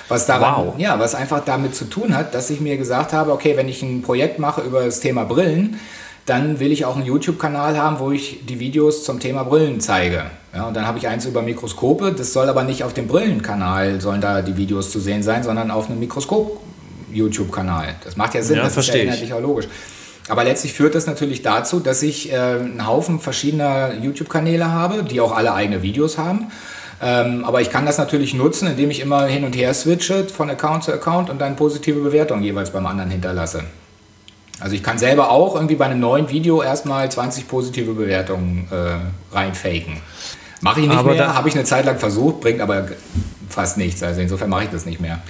was, 0.08 0.26
daran, 0.26 0.66
wow. 0.66 0.74
ja, 0.76 0.98
was 0.98 1.14
einfach 1.14 1.42
damit 1.42 1.74
zu 1.74 1.86
tun 1.86 2.14
hat, 2.14 2.34
dass 2.34 2.50
ich 2.50 2.60
mir 2.60 2.76
gesagt 2.76 3.14
habe, 3.14 3.32
okay, 3.32 3.56
wenn 3.56 3.70
ich 3.70 3.82
ein 3.82 4.02
Projekt 4.02 4.38
mache 4.38 4.60
über 4.60 4.84
das 4.84 5.00
Thema 5.00 5.24
Brillen, 5.24 5.80
dann 6.26 6.60
will 6.60 6.70
ich 6.70 6.84
auch 6.84 6.96
einen 6.96 7.04
YouTube-Kanal 7.04 7.76
haben, 7.76 7.98
wo 7.98 8.12
ich 8.12 8.46
die 8.46 8.60
Videos 8.60 9.04
zum 9.04 9.18
Thema 9.18 9.42
Brillen 9.42 9.80
zeige. 9.80 10.24
Ja, 10.54 10.68
und 10.68 10.74
dann 10.74 10.86
habe 10.86 10.98
ich 10.98 11.08
eins 11.08 11.24
über 11.24 11.42
Mikroskope. 11.42 12.12
Das 12.12 12.32
soll 12.32 12.48
aber 12.48 12.62
nicht 12.62 12.84
auf 12.84 12.94
dem 12.94 13.08
Brillenkanal, 13.08 14.00
sollen 14.00 14.20
da 14.20 14.42
die 14.42 14.56
Videos 14.56 14.92
zu 14.92 15.00
sehen 15.00 15.22
sein, 15.22 15.42
sondern 15.42 15.70
auf 15.70 15.88
einem 15.88 15.98
Mikroskop-YouTube-Kanal. 15.98 17.96
Das 18.04 18.16
macht 18.16 18.34
ja 18.34 18.42
Sinn, 18.42 18.58
ja, 18.58 18.64
das 18.64 18.76
ist 18.76 18.88
ja 18.88 19.00
inhaltlich 19.00 19.32
auch 19.32 19.40
logisch. 19.40 19.66
Aber 20.28 20.44
letztlich 20.44 20.72
führt 20.72 20.94
das 20.94 21.06
natürlich 21.06 21.42
dazu, 21.42 21.80
dass 21.80 22.02
ich 22.02 22.32
äh, 22.32 22.36
einen 22.36 22.86
Haufen 22.86 23.18
verschiedener 23.18 23.94
YouTube-Kanäle 23.94 24.70
habe, 24.70 25.02
die 25.02 25.20
auch 25.20 25.32
alle 25.32 25.52
eigene 25.52 25.82
Videos 25.82 26.18
haben. 26.18 26.52
Ähm, 27.02 27.44
aber 27.44 27.60
ich 27.60 27.70
kann 27.70 27.84
das 27.84 27.98
natürlich 27.98 28.32
nutzen, 28.32 28.68
indem 28.68 28.90
ich 28.92 29.00
immer 29.00 29.26
hin 29.26 29.44
und 29.44 29.56
her 29.56 29.74
switche 29.74 30.28
von 30.28 30.48
Account 30.48 30.84
zu 30.84 30.92
Account 30.92 31.30
und 31.30 31.40
dann 31.40 31.56
positive 31.56 31.98
Bewertungen 31.98 32.44
jeweils 32.44 32.70
beim 32.70 32.86
anderen 32.86 33.10
hinterlasse. 33.10 33.64
Also 34.62 34.76
ich 34.76 34.82
kann 34.82 34.96
selber 34.96 35.30
auch 35.30 35.56
irgendwie 35.56 35.74
bei 35.74 35.86
einem 35.86 35.98
neuen 35.98 36.30
Video 36.30 36.62
erstmal 36.62 37.10
20 37.10 37.48
positive 37.48 37.94
Bewertungen 37.94 38.68
äh, 38.70 39.34
reinfaken. 39.34 39.96
Mache 40.60 40.82
ich 40.82 40.86
nicht 40.86 40.96
aber 40.96 41.14
mehr, 41.14 41.34
habe 41.34 41.48
ich 41.48 41.56
eine 41.56 41.64
Zeit 41.64 41.84
lang 41.84 41.98
versucht, 41.98 42.40
bringt 42.40 42.60
aber 42.60 42.86
fast 43.48 43.76
nichts. 43.76 44.04
Also 44.04 44.20
insofern 44.20 44.48
mache 44.48 44.64
ich 44.64 44.70
das 44.70 44.86
nicht 44.86 45.00
mehr. 45.00 45.20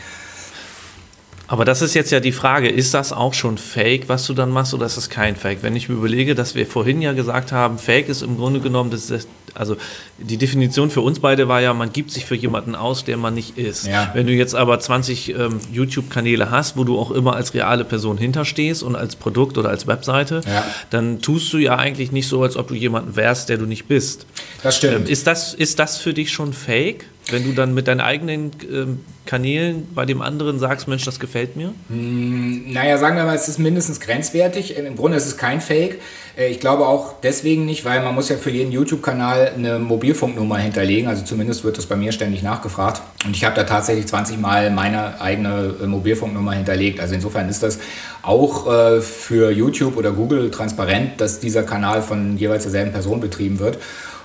Aber 1.52 1.66
das 1.66 1.82
ist 1.82 1.92
jetzt 1.92 2.10
ja 2.10 2.18
die 2.18 2.32
Frage, 2.32 2.70
ist 2.70 2.94
das 2.94 3.12
auch 3.12 3.34
schon 3.34 3.58
Fake, 3.58 4.08
was 4.08 4.26
du 4.26 4.32
dann 4.32 4.48
machst, 4.48 4.72
oder 4.72 4.86
ist 4.86 4.96
das 4.96 5.10
kein 5.10 5.36
Fake? 5.36 5.58
Wenn 5.60 5.76
ich 5.76 5.86
mir 5.86 5.96
überlege, 5.96 6.34
dass 6.34 6.54
wir 6.54 6.66
vorhin 6.66 7.02
ja 7.02 7.12
gesagt 7.12 7.52
haben, 7.52 7.76
Fake 7.76 8.08
ist 8.08 8.22
im 8.22 8.38
Grunde 8.38 8.60
genommen, 8.60 8.90
das 8.90 9.10
also 9.52 9.76
die 10.16 10.38
Definition 10.38 10.88
für 10.88 11.02
uns 11.02 11.20
beide 11.20 11.48
war 11.48 11.60
ja, 11.60 11.74
man 11.74 11.92
gibt 11.92 12.10
sich 12.10 12.24
für 12.24 12.34
jemanden 12.34 12.74
aus, 12.74 13.04
der 13.04 13.18
man 13.18 13.34
nicht 13.34 13.58
ist. 13.58 13.86
Ja. 13.86 14.10
Wenn 14.14 14.26
du 14.26 14.32
jetzt 14.32 14.54
aber 14.54 14.80
20 14.80 15.28
ähm, 15.28 15.60
YouTube-Kanäle 15.70 16.50
hast, 16.50 16.78
wo 16.78 16.84
du 16.84 16.98
auch 16.98 17.10
immer 17.10 17.36
als 17.36 17.52
reale 17.52 17.84
Person 17.84 18.16
hinterstehst 18.16 18.82
und 18.82 18.96
als 18.96 19.14
Produkt 19.14 19.58
oder 19.58 19.68
als 19.68 19.86
Webseite, 19.86 20.40
ja. 20.46 20.64
dann 20.88 21.20
tust 21.20 21.52
du 21.52 21.58
ja 21.58 21.76
eigentlich 21.76 22.12
nicht 22.12 22.28
so, 22.28 22.42
als 22.42 22.56
ob 22.56 22.68
du 22.68 22.74
jemanden 22.74 23.14
wärst, 23.14 23.50
der 23.50 23.58
du 23.58 23.66
nicht 23.66 23.88
bist. 23.88 24.24
Das 24.62 24.78
stimmt. 24.78 25.06
Ähm, 25.06 25.12
ist, 25.12 25.26
das, 25.26 25.52
ist 25.52 25.78
das 25.78 25.98
für 25.98 26.14
dich 26.14 26.32
schon 26.32 26.54
Fake? 26.54 27.04
Wenn 27.30 27.44
du 27.44 27.52
dann 27.52 27.72
mit 27.72 27.86
deinen 27.86 28.00
eigenen 28.00 28.50
ähm, 28.70 29.00
Kanälen 29.26 29.86
bei 29.94 30.04
dem 30.04 30.20
anderen 30.20 30.58
sagst, 30.58 30.88
Mensch, 30.88 31.04
das 31.04 31.20
gefällt 31.20 31.56
mir? 31.56 31.72
Mm, 31.88 32.72
naja, 32.72 32.98
sagen 32.98 33.16
wir 33.16 33.24
mal, 33.24 33.36
es 33.36 33.48
ist 33.48 33.58
mindestens 33.58 34.00
grenzwertig. 34.00 34.76
Im 34.76 34.96
Grunde 34.96 35.16
ist 35.16 35.26
es 35.26 35.36
kein 35.36 35.60
Fake. 35.60 36.00
Äh, 36.36 36.48
ich 36.48 36.58
glaube 36.58 36.86
auch 36.86 37.14
deswegen 37.22 37.64
nicht, 37.64 37.84
weil 37.84 38.02
man 38.02 38.14
muss 38.14 38.28
ja 38.28 38.36
für 38.36 38.50
jeden 38.50 38.72
YouTube-Kanal 38.72 39.52
eine 39.56 39.78
Mobilfunknummer 39.78 40.58
hinterlegen. 40.58 41.08
Also 41.08 41.24
zumindest 41.24 41.62
wird 41.62 41.78
das 41.78 41.86
bei 41.86 41.94
mir 41.94 42.10
ständig 42.10 42.42
nachgefragt. 42.42 43.02
Und 43.24 43.36
ich 43.36 43.44
habe 43.44 43.54
da 43.54 43.62
tatsächlich 43.62 44.06
20 44.06 44.38
Mal 44.38 44.70
meine 44.70 45.20
eigene 45.20 45.74
äh, 45.80 45.86
Mobilfunknummer 45.86 46.52
hinterlegt. 46.52 46.98
Also 46.98 47.14
insofern 47.14 47.48
ist 47.48 47.62
das 47.62 47.78
auch 48.22 48.66
äh, 48.66 49.00
für 49.00 49.52
YouTube 49.52 49.96
oder 49.96 50.10
Google 50.10 50.50
transparent, 50.50 51.20
dass 51.20 51.38
dieser 51.38 51.62
Kanal 51.62 52.02
von 52.02 52.36
jeweils 52.36 52.64
derselben 52.64 52.92
Person 52.92 53.20
betrieben 53.20 53.60
wird. 53.60 53.78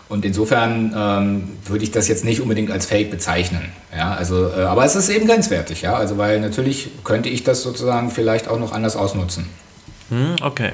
Und 0.09 0.23
insofern 0.23 0.93
ähm, 0.95 1.49
würde 1.65 1.83
ich 1.83 1.91
das 1.91 2.07
jetzt 2.07 2.23
nicht 2.23 2.41
unbedingt 2.41 2.71
als 2.71 2.85
Fake 2.85 3.11
bezeichnen. 3.11 3.71
Ja, 3.95 4.13
also, 4.13 4.49
äh, 4.49 4.61
aber 4.61 4.85
es 4.85 4.95
ist 4.95 5.09
eben 5.09 5.27
grenzwertig, 5.27 5.81
ja. 5.81 5.95
Also 5.95 6.17
weil 6.17 6.39
natürlich 6.39 6.89
könnte 7.03 7.29
ich 7.29 7.43
das 7.43 7.61
sozusagen 7.61 8.09
vielleicht 8.09 8.47
auch 8.47 8.59
noch 8.59 8.71
anders 8.71 8.95
ausnutzen. 8.95 9.47
Hm, 10.09 10.35
okay. 10.41 10.71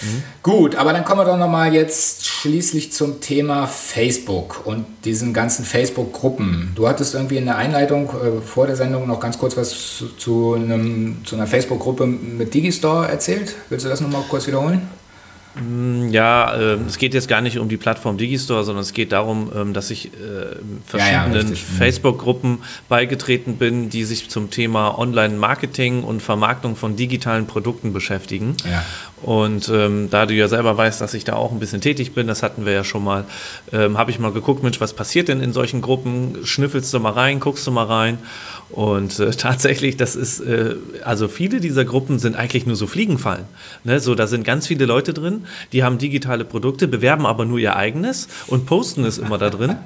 Mhm. 0.00 0.22
Gut, 0.42 0.76
aber 0.76 0.92
dann 0.92 1.04
kommen 1.04 1.20
wir 1.20 1.24
doch 1.24 1.36
nochmal 1.36 1.74
jetzt 1.74 2.24
schließlich 2.24 2.92
zum 2.92 3.20
Thema 3.20 3.66
Facebook 3.66 4.64
und 4.64 4.86
diesen 5.04 5.32
ganzen 5.32 5.64
Facebook-Gruppen. 5.64 6.72
Du 6.76 6.86
hattest 6.86 7.14
irgendwie 7.14 7.36
in 7.36 7.46
der 7.46 7.56
Einleitung 7.56 8.08
äh, 8.10 8.40
vor 8.40 8.68
der 8.68 8.76
Sendung 8.76 9.08
noch 9.08 9.18
ganz 9.18 9.38
kurz 9.38 9.56
was 9.56 9.70
zu, 9.98 10.08
zu, 10.16 10.54
einem, 10.54 11.24
zu 11.24 11.34
einer 11.34 11.48
Facebook-Gruppe 11.48 12.06
mit 12.06 12.54
Digistore 12.54 13.08
erzählt. 13.08 13.56
Willst 13.70 13.84
du 13.84 13.88
das 13.88 14.00
nochmal 14.00 14.22
kurz 14.28 14.46
wiederholen? 14.46 14.82
Mm, 15.60 16.08
ja, 16.08 16.54
äh, 16.54 16.78
es 16.86 16.98
geht 16.98 17.14
jetzt 17.14 17.28
gar 17.28 17.40
nicht 17.40 17.58
um 17.58 17.68
die 17.68 17.76
Plattform 17.76 18.16
Digistore, 18.16 18.64
sondern 18.64 18.82
es 18.82 18.92
geht 18.92 19.12
darum, 19.12 19.50
ähm, 19.54 19.72
dass 19.72 19.90
ich 19.90 20.06
äh, 20.06 20.56
verschiedenen 20.86 21.32
ja, 21.32 21.40
ja, 21.40 21.48
mhm. 21.48 21.54
Facebook-Gruppen 21.54 22.58
beigetreten 22.88 23.56
bin, 23.56 23.90
die 23.90 24.04
sich 24.04 24.28
zum 24.30 24.50
Thema 24.50 24.98
Online-Marketing 24.98 26.02
und 26.02 26.22
Vermarktung 26.22 26.76
von 26.76 26.96
digitalen 26.96 27.46
Produkten 27.46 27.92
beschäftigen. 27.92 28.56
Ja. 28.64 28.84
Und 29.22 29.68
ähm, 29.68 30.08
da 30.10 30.26
du 30.26 30.34
ja 30.34 30.48
selber 30.48 30.76
weißt, 30.76 31.00
dass 31.00 31.14
ich 31.14 31.24
da 31.24 31.34
auch 31.34 31.50
ein 31.50 31.58
bisschen 31.58 31.80
tätig 31.80 32.14
bin, 32.14 32.26
das 32.26 32.42
hatten 32.42 32.64
wir 32.64 32.72
ja 32.72 32.84
schon 32.84 33.02
mal, 33.02 33.24
ähm, 33.72 33.98
habe 33.98 34.10
ich 34.10 34.18
mal 34.18 34.32
geguckt, 34.32 34.62
Mensch, 34.62 34.80
was 34.80 34.92
passiert 34.92 35.28
denn 35.28 35.40
in 35.40 35.52
solchen 35.52 35.80
Gruppen? 35.80 36.38
Schnüffelst 36.44 36.94
du 36.94 37.00
mal 37.00 37.12
rein, 37.12 37.40
guckst 37.40 37.66
du 37.66 37.70
mal 37.70 37.86
rein. 37.86 38.18
Und 38.70 39.18
äh, 39.18 39.30
tatsächlich, 39.36 39.96
das 39.96 40.14
ist, 40.14 40.40
äh, 40.40 40.76
also 41.04 41.28
viele 41.28 41.60
dieser 41.60 41.84
Gruppen 41.84 42.18
sind 42.18 42.36
eigentlich 42.36 42.66
nur 42.66 42.76
so 42.76 42.86
Fliegenfallen. 42.86 43.44
Ne? 43.84 43.98
So, 43.98 44.14
da 44.14 44.26
sind 44.26 44.44
ganz 44.44 44.66
viele 44.66 44.86
Leute 44.86 45.12
drin, 45.12 45.46
die 45.72 45.82
haben 45.82 45.98
digitale 45.98 46.44
Produkte, 46.44 46.86
bewerben 46.86 47.26
aber 47.26 47.44
nur 47.44 47.58
ihr 47.58 47.76
eigenes 47.76 48.28
und 48.46 48.66
posten 48.66 49.04
es 49.04 49.18
immer 49.18 49.38
da 49.38 49.50
drin. 49.50 49.76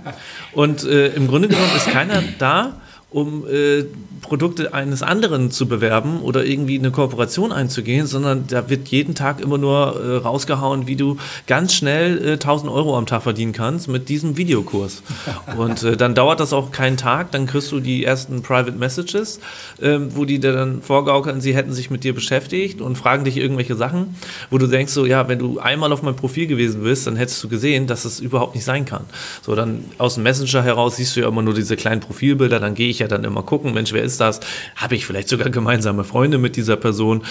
Und 0.52 0.84
äh, 0.84 1.08
im 1.08 1.26
Grunde 1.26 1.48
genommen 1.48 1.70
ist 1.76 1.88
keiner 1.88 2.22
da, 2.38 2.74
um 3.12 3.46
äh, 3.46 3.84
Produkte 4.22 4.72
eines 4.72 5.02
anderen 5.02 5.50
zu 5.50 5.66
bewerben 5.66 6.20
oder 6.22 6.44
irgendwie 6.44 6.78
eine 6.78 6.90
Kooperation 6.90 7.52
einzugehen, 7.52 8.06
sondern 8.06 8.46
da 8.46 8.70
wird 8.70 8.88
jeden 8.88 9.14
Tag 9.14 9.40
immer 9.40 9.58
nur 9.58 10.00
äh, 10.00 10.16
rausgehauen, 10.16 10.86
wie 10.86 10.96
du 10.96 11.18
ganz 11.46 11.74
schnell 11.74 12.24
äh, 12.24 12.32
1000 12.32 12.70
Euro 12.70 12.96
am 12.96 13.04
Tag 13.04 13.24
verdienen 13.24 13.52
kannst 13.52 13.88
mit 13.88 14.08
diesem 14.08 14.36
Videokurs. 14.36 15.02
Und 15.56 15.82
äh, 15.82 15.96
dann 15.96 16.14
dauert 16.14 16.40
das 16.40 16.52
auch 16.52 16.70
keinen 16.70 16.96
Tag, 16.96 17.32
dann 17.32 17.46
kriegst 17.46 17.72
du 17.72 17.80
die 17.80 18.04
ersten 18.04 18.42
Private 18.42 18.78
Messages, 18.78 19.40
ähm, 19.82 20.08
wo 20.14 20.24
die 20.24 20.38
dir 20.38 20.52
dann 20.52 20.82
vorgaukeln, 20.82 21.40
sie 21.40 21.54
hätten 21.54 21.72
sich 21.72 21.90
mit 21.90 22.04
dir 22.04 22.14
beschäftigt 22.14 22.80
und 22.80 22.96
fragen 22.96 23.24
dich 23.24 23.36
irgendwelche 23.36 23.74
Sachen, 23.74 24.14
wo 24.50 24.58
du 24.58 24.66
denkst 24.66 24.92
so, 24.92 25.04
ja, 25.04 25.28
wenn 25.28 25.40
du 25.40 25.58
einmal 25.58 25.92
auf 25.92 26.02
meinem 26.02 26.16
Profil 26.16 26.46
gewesen 26.46 26.82
bist, 26.84 27.06
dann 27.06 27.16
hättest 27.16 27.42
du 27.42 27.48
gesehen, 27.48 27.86
dass 27.86 28.04
es 28.04 28.20
überhaupt 28.20 28.54
nicht 28.54 28.64
sein 28.64 28.84
kann. 28.84 29.04
So, 29.42 29.54
dann 29.54 29.84
aus 29.98 30.14
dem 30.14 30.22
Messenger 30.22 30.62
heraus 30.62 30.96
siehst 30.96 31.16
du 31.16 31.20
ja 31.20 31.28
immer 31.28 31.42
nur 31.42 31.54
diese 31.54 31.76
kleinen 31.76 32.00
Profilbilder, 32.00 32.60
dann 32.60 32.74
gehe 32.74 32.88
ich 32.88 33.01
ja 33.02 33.08
dann 33.08 33.24
immer 33.24 33.42
gucken, 33.42 33.74
Mensch, 33.74 33.92
wer 33.92 34.02
ist 34.02 34.20
das? 34.20 34.40
Habe 34.76 34.94
ich 34.94 35.06
vielleicht 35.06 35.28
sogar 35.28 35.50
gemeinsame 35.50 36.04
Freunde 36.04 36.38
mit 36.38 36.56
dieser 36.56 36.76
Person? 36.76 37.22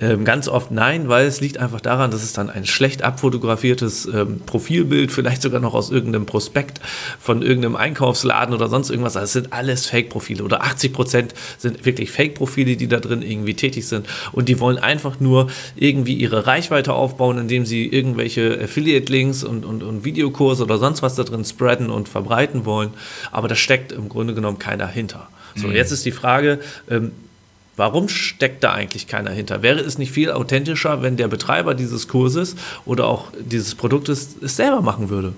Ähm, 0.00 0.24
ganz 0.24 0.48
oft 0.48 0.70
nein, 0.70 1.08
weil 1.08 1.26
es 1.26 1.40
liegt 1.40 1.58
einfach 1.58 1.80
daran, 1.80 2.10
dass 2.10 2.22
es 2.22 2.32
dann 2.32 2.50
ein 2.50 2.64
schlecht 2.64 3.02
abfotografiertes 3.02 4.06
ähm, 4.06 4.40
Profilbild, 4.46 5.12
vielleicht 5.12 5.42
sogar 5.42 5.60
noch 5.60 5.74
aus 5.74 5.90
irgendeinem 5.90 6.26
Prospekt 6.26 6.80
von 7.20 7.42
irgendeinem 7.42 7.76
Einkaufsladen 7.76 8.54
oder 8.54 8.68
sonst 8.68 8.90
irgendwas. 8.90 9.14
Das 9.14 9.32
sind 9.32 9.52
alles 9.52 9.86
Fake-Profile 9.86 10.42
oder 10.42 10.62
80 10.62 10.92
Prozent 10.92 11.34
sind 11.58 11.84
wirklich 11.84 12.10
Fake-Profile, 12.10 12.76
die 12.76 12.88
da 12.88 13.00
drin 13.00 13.22
irgendwie 13.22 13.54
tätig 13.54 13.86
sind 13.86 14.06
und 14.32 14.48
die 14.48 14.60
wollen 14.60 14.78
einfach 14.78 15.20
nur 15.20 15.48
irgendwie 15.76 16.14
ihre 16.14 16.46
Reichweite 16.46 16.92
aufbauen, 16.92 17.38
indem 17.38 17.66
sie 17.66 17.86
irgendwelche 17.86 18.58
Affiliate-Links 18.62 19.44
und, 19.44 19.64
und, 19.64 19.82
und 19.82 20.04
Videokurse 20.04 20.62
oder 20.62 20.78
sonst 20.78 21.02
was 21.02 21.14
da 21.16 21.24
drin 21.24 21.44
spreaden 21.44 21.90
und 21.90 22.08
verbreiten 22.08 22.64
wollen. 22.64 22.90
Aber 23.32 23.48
da 23.48 23.54
steckt 23.54 23.92
im 23.92 24.08
Grunde 24.08 24.34
genommen 24.34 24.58
keiner 24.58 24.86
hinter. 25.08 25.28
So, 25.54 25.68
mhm. 25.68 25.74
jetzt 25.74 25.90
ist 25.90 26.04
die 26.04 26.12
Frage, 26.12 26.60
ähm, 26.90 27.12
Warum 27.78 28.08
steckt 28.08 28.64
da 28.64 28.72
eigentlich 28.72 29.06
keiner 29.06 29.30
hinter? 29.30 29.62
Wäre 29.62 29.78
es 29.78 29.98
nicht 29.98 30.10
viel 30.10 30.32
authentischer, 30.32 31.00
wenn 31.00 31.16
der 31.16 31.28
Betreiber 31.28 31.76
dieses 31.76 32.08
Kurses 32.08 32.56
oder 32.86 33.06
auch 33.06 33.28
dieses 33.38 33.76
Produktes 33.76 34.30
es 34.42 34.56
selber 34.56 34.82
machen 34.82 35.10
würde? 35.10 35.32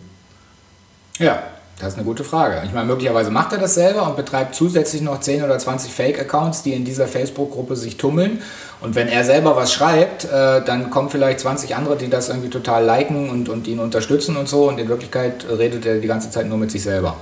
Ja, 1.18 1.42
das 1.78 1.88
ist 1.88 1.94
eine 1.96 2.06
gute 2.06 2.24
Frage. 2.24 2.62
Ich 2.64 2.72
meine, 2.72 2.86
möglicherweise 2.86 3.30
macht 3.30 3.52
er 3.52 3.58
das 3.58 3.74
selber 3.74 4.08
und 4.08 4.16
betreibt 4.16 4.54
zusätzlich 4.54 5.02
noch 5.02 5.20
10 5.20 5.42
oder 5.42 5.58
20 5.58 5.92
Fake-Accounts, 5.92 6.62
die 6.62 6.72
in 6.72 6.86
dieser 6.86 7.06
Facebook-Gruppe 7.06 7.76
sich 7.76 7.98
tummeln. 7.98 8.40
Und 8.80 8.94
wenn 8.94 9.08
er 9.08 9.22
selber 9.24 9.54
was 9.54 9.74
schreibt, 9.74 10.24
äh, 10.24 10.64
dann 10.64 10.88
kommen 10.88 11.10
vielleicht 11.10 11.40
20 11.40 11.76
andere, 11.76 11.98
die 11.98 12.08
das 12.08 12.30
irgendwie 12.30 12.48
total 12.48 12.86
liken 12.86 13.28
und, 13.28 13.50
und 13.50 13.68
ihn 13.68 13.80
unterstützen 13.80 14.38
und 14.38 14.48
so. 14.48 14.66
Und 14.66 14.80
in 14.80 14.88
Wirklichkeit 14.88 15.44
redet 15.46 15.84
er 15.84 15.98
die 15.98 16.08
ganze 16.08 16.30
Zeit 16.30 16.48
nur 16.48 16.56
mit 16.56 16.70
sich 16.70 16.82
selber. 16.82 17.18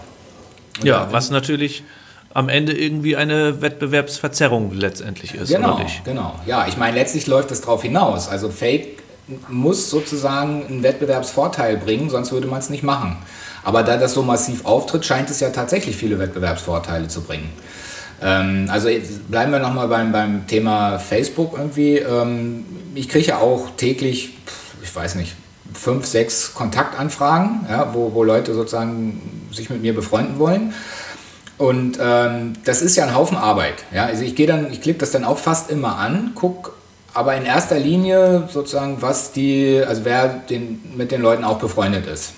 Und 0.79 0.87
ja, 0.87 1.09
was 1.11 1.31
natürlich 1.31 1.83
am 2.35 2.49
Ende 2.49 2.73
irgendwie 2.73 3.17
eine 3.17 3.63
Wettbewerbsverzerrung 3.63 4.73
letztendlich 4.73 5.35
ist, 5.35 5.49
genau, 5.49 5.75
oder 5.75 5.85
nicht? 5.85 6.05
Genau, 6.05 6.35
ja. 6.47 6.67
Ich 6.69 6.77
meine, 6.77 6.97
letztlich 6.97 7.27
läuft 7.27 7.51
es 7.51 7.63
darauf 7.63 7.83
hinaus. 7.83 8.29
Also 8.29 8.51
Fake 8.51 9.03
muss 9.49 9.91
sozusagen 9.91 10.67
einen 10.67 10.83
Wettbewerbsvorteil 10.83 11.77
bringen, 11.77 12.11
sonst 12.11 12.33
würde 12.33 12.47
man 12.47 12.61
es 12.61 12.71
nicht 12.71 12.83
machen. 12.83 13.17
Aber 13.65 13.83
da 13.83 13.97
das 13.97 14.15
so 14.15 14.23
massiv 14.23 14.65
auftritt, 14.65 15.05
scheint 15.05 15.31
es 15.31 15.41
ja 15.41 15.51
tatsächlich 15.51 15.97
viele 15.97 16.19
Wettbewerbsvorteile 16.19 17.09
zu 17.09 17.23
bringen. 17.23 17.51
Ähm, 18.23 18.69
also 18.71 18.89
bleiben 19.29 19.53
wir 19.53 19.59
nochmal 19.59 19.89
beim, 19.89 20.13
beim 20.13 20.47
Thema 20.47 20.99
Facebook 20.99 21.55
irgendwie. 21.57 21.99
Ähm, 21.99 22.65
ich 22.95 23.09
kriege 23.09 23.27
ja 23.27 23.39
auch 23.39 23.71
täglich, 23.77 24.35
ich 24.83 24.95
weiß 24.95 25.15
nicht, 25.17 25.35
fünf, 25.73 26.07
sechs 26.07 26.55
Kontaktanfragen, 26.55 27.67
ja, 27.69 27.93
wo, 27.93 28.15
wo 28.15 28.25
Leute 28.25 28.55
sozusagen 28.55 29.47
sich 29.53 29.71
mit 29.71 29.83
mir 29.83 29.95
befreunden 29.95 30.39
wollen. 30.39 30.73
Und 31.59 31.99
ähm, 32.01 32.53
das 32.65 32.83
ist 32.83 32.97
ja 32.97 33.05
ein 33.05 33.15
Haufen 33.15 33.37
Arbeit. 33.37 33.75
Ja? 33.93 34.07
Also 34.07 34.23
ich 34.23 34.37
gehe 34.37 34.47
dann, 34.47 34.73
ich 34.73 34.81
klicke 34.81 35.01
das 35.01 35.11
dann 35.11 35.25
auch 35.25 35.39
fast 35.39 35.71
immer 35.71 35.99
an, 35.99 36.33
gucke 36.35 36.71
aber 37.15 37.35
in 37.35 37.45
erster 37.45 37.79
Linie 37.79 38.49
sozusagen, 38.53 38.99
was 39.01 39.33
die, 39.33 39.83
also 39.85 40.05
wer 40.05 40.29
den, 40.29 40.81
mit 40.97 41.11
den 41.11 41.21
Leuten 41.21 41.43
auch 41.43 41.59
befreundet 41.59 42.07
ist. 42.07 42.35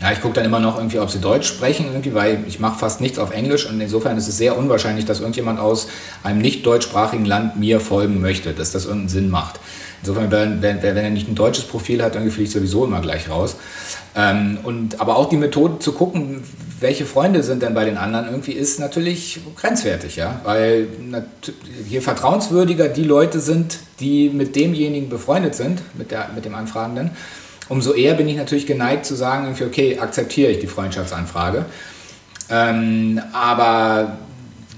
Ja, 0.00 0.10
ich 0.10 0.20
gucke 0.20 0.34
dann 0.34 0.44
immer 0.44 0.58
noch 0.58 0.78
irgendwie, 0.78 0.98
ob 0.98 1.10
sie 1.10 1.20
Deutsch 1.20 1.46
sprechen, 1.46 1.86
irgendwie, 1.86 2.12
weil 2.12 2.42
ich 2.48 2.58
mache 2.58 2.78
fast 2.78 3.00
nichts 3.00 3.20
auf 3.20 3.30
Englisch 3.32 3.68
und 3.70 3.80
insofern 3.80 4.16
ist 4.16 4.26
es 4.26 4.36
sehr 4.36 4.58
unwahrscheinlich, 4.58 5.04
dass 5.04 5.20
irgendjemand 5.20 5.60
aus 5.60 5.86
einem 6.24 6.40
nicht 6.40 6.66
deutschsprachigen 6.66 7.24
Land 7.24 7.60
mir 7.60 7.78
folgen 7.78 8.20
möchte, 8.20 8.52
dass 8.54 8.72
das 8.72 8.86
irgendeinen 8.86 9.10
Sinn 9.10 9.30
macht. 9.30 9.60
Insofern, 10.00 10.32
wenn, 10.32 10.62
wenn, 10.62 10.82
wenn 10.82 10.96
er 10.96 11.10
nicht 11.10 11.28
ein 11.28 11.36
deutsches 11.36 11.64
Profil 11.64 12.02
hat, 12.02 12.16
dann 12.16 12.28
fliege 12.28 12.48
ich 12.48 12.50
sowieso 12.50 12.84
immer 12.84 13.00
gleich 13.00 13.30
raus. 13.30 13.54
Ähm, 14.16 14.58
und, 14.64 15.00
aber 15.00 15.16
auch 15.16 15.28
die 15.28 15.36
Methode 15.36 15.78
zu 15.78 15.92
gucken, 15.92 16.42
welche 16.82 17.06
Freunde 17.06 17.42
sind 17.42 17.62
denn 17.62 17.74
bei 17.74 17.84
den 17.84 17.96
anderen, 17.96 18.26
irgendwie 18.26 18.52
ist 18.52 18.78
natürlich 18.80 19.40
grenzwertig, 19.56 20.16
ja. 20.16 20.40
Weil 20.44 20.88
je 21.88 22.00
vertrauenswürdiger 22.00 22.88
die 22.88 23.04
Leute 23.04 23.40
sind, 23.40 23.78
die 24.00 24.28
mit 24.28 24.56
demjenigen 24.56 25.08
befreundet 25.08 25.54
sind, 25.54 25.82
mit, 25.94 26.10
der, 26.10 26.30
mit 26.34 26.44
dem 26.44 26.54
Anfragenden, 26.54 27.10
umso 27.68 27.92
eher 27.92 28.14
bin 28.14 28.28
ich 28.28 28.36
natürlich 28.36 28.66
geneigt 28.66 29.06
zu 29.06 29.14
sagen, 29.14 29.54
okay, 29.64 29.98
akzeptiere 29.98 30.50
ich 30.50 30.58
die 30.58 30.66
Freundschaftsanfrage. 30.66 31.64
Ähm, 32.50 33.20
aber 33.32 34.18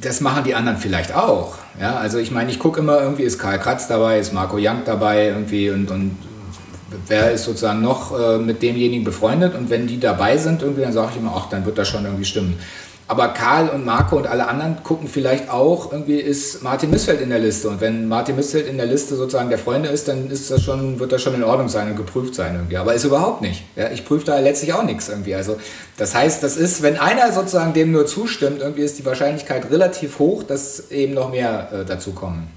das 0.00 0.20
machen 0.20 0.44
die 0.44 0.54
anderen 0.54 0.78
vielleicht 0.78 1.14
auch. 1.14 1.56
Ja, 1.80 1.96
also 1.96 2.18
ich 2.18 2.30
meine, 2.30 2.50
ich 2.50 2.58
gucke 2.58 2.78
immer, 2.78 3.00
irgendwie 3.00 3.24
ist 3.24 3.38
Karl 3.38 3.58
Kratz 3.58 3.88
dabei, 3.88 4.20
ist 4.20 4.32
Marco 4.32 4.56
Young 4.60 4.82
dabei 4.84 5.28
irgendwie 5.28 5.70
und, 5.70 5.90
und 5.90 6.16
wer 7.08 7.32
ist 7.32 7.44
sozusagen 7.44 7.80
noch 7.80 8.18
äh, 8.18 8.38
mit 8.38 8.62
demjenigen 8.62 9.04
befreundet 9.04 9.54
und 9.54 9.70
wenn 9.70 9.86
die 9.86 10.00
dabei 10.00 10.36
sind, 10.36 10.62
irgendwie, 10.62 10.82
dann 10.82 10.92
sage 10.92 11.12
ich 11.12 11.18
immer, 11.18 11.34
ach, 11.36 11.48
dann 11.48 11.64
wird 11.66 11.78
das 11.78 11.88
schon 11.88 12.04
irgendwie 12.04 12.24
stimmen. 12.24 12.58
Aber 13.06 13.28
Karl 13.28 13.68
und 13.68 13.84
Marco 13.84 14.16
und 14.16 14.26
alle 14.26 14.48
anderen 14.48 14.82
gucken 14.82 15.08
vielleicht 15.08 15.50
auch, 15.50 15.92
irgendwie 15.92 16.16
ist 16.16 16.62
Martin 16.62 16.90
Missfeld 16.90 17.20
in 17.20 17.28
der 17.28 17.38
Liste. 17.38 17.68
Und 17.68 17.82
wenn 17.82 18.08
Martin 18.08 18.34
Missfeld 18.34 18.66
in 18.66 18.78
der 18.78 18.86
Liste 18.86 19.14
sozusagen 19.14 19.50
der 19.50 19.58
Freunde 19.58 19.90
ist, 19.90 20.08
dann 20.08 20.30
ist 20.30 20.50
das 20.50 20.62
schon, 20.62 20.98
wird 20.98 21.12
das 21.12 21.20
schon 21.20 21.34
in 21.34 21.44
Ordnung 21.44 21.68
sein 21.68 21.90
und 21.90 21.96
geprüft 21.96 22.34
sein 22.34 22.54
irgendwie. 22.54 22.78
Aber 22.78 22.94
ist 22.94 23.04
überhaupt 23.04 23.42
nicht. 23.42 23.62
Ja, 23.76 23.90
ich 23.90 24.06
prüfe 24.06 24.24
da 24.24 24.38
letztlich 24.38 24.72
auch 24.72 24.84
nichts 24.84 25.10
irgendwie. 25.10 25.34
Also 25.34 25.58
das 25.98 26.14
heißt, 26.14 26.42
das 26.42 26.56
ist, 26.56 26.80
wenn 26.80 26.96
einer 26.96 27.30
sozusagen 27.30 27.74
dem 27.74 27.92
nur 27.92 28.06
zustimmt, 28.06 28.62
irgendwie 28.62 28.82
ist 28.82 28.98
die 28.98 29.04
Wahrscheinlichkeit 29.04 29.70
relativ 29.70 30.18
hoch, 30.18 30.42
dass 30.42 30.90
eben 30.90 31.12
noch 31.12 31.30
mehr 31.30 31.68
äh, 31.72 31.84
dazu 31.84 32.12
kommen. 32.12 32.48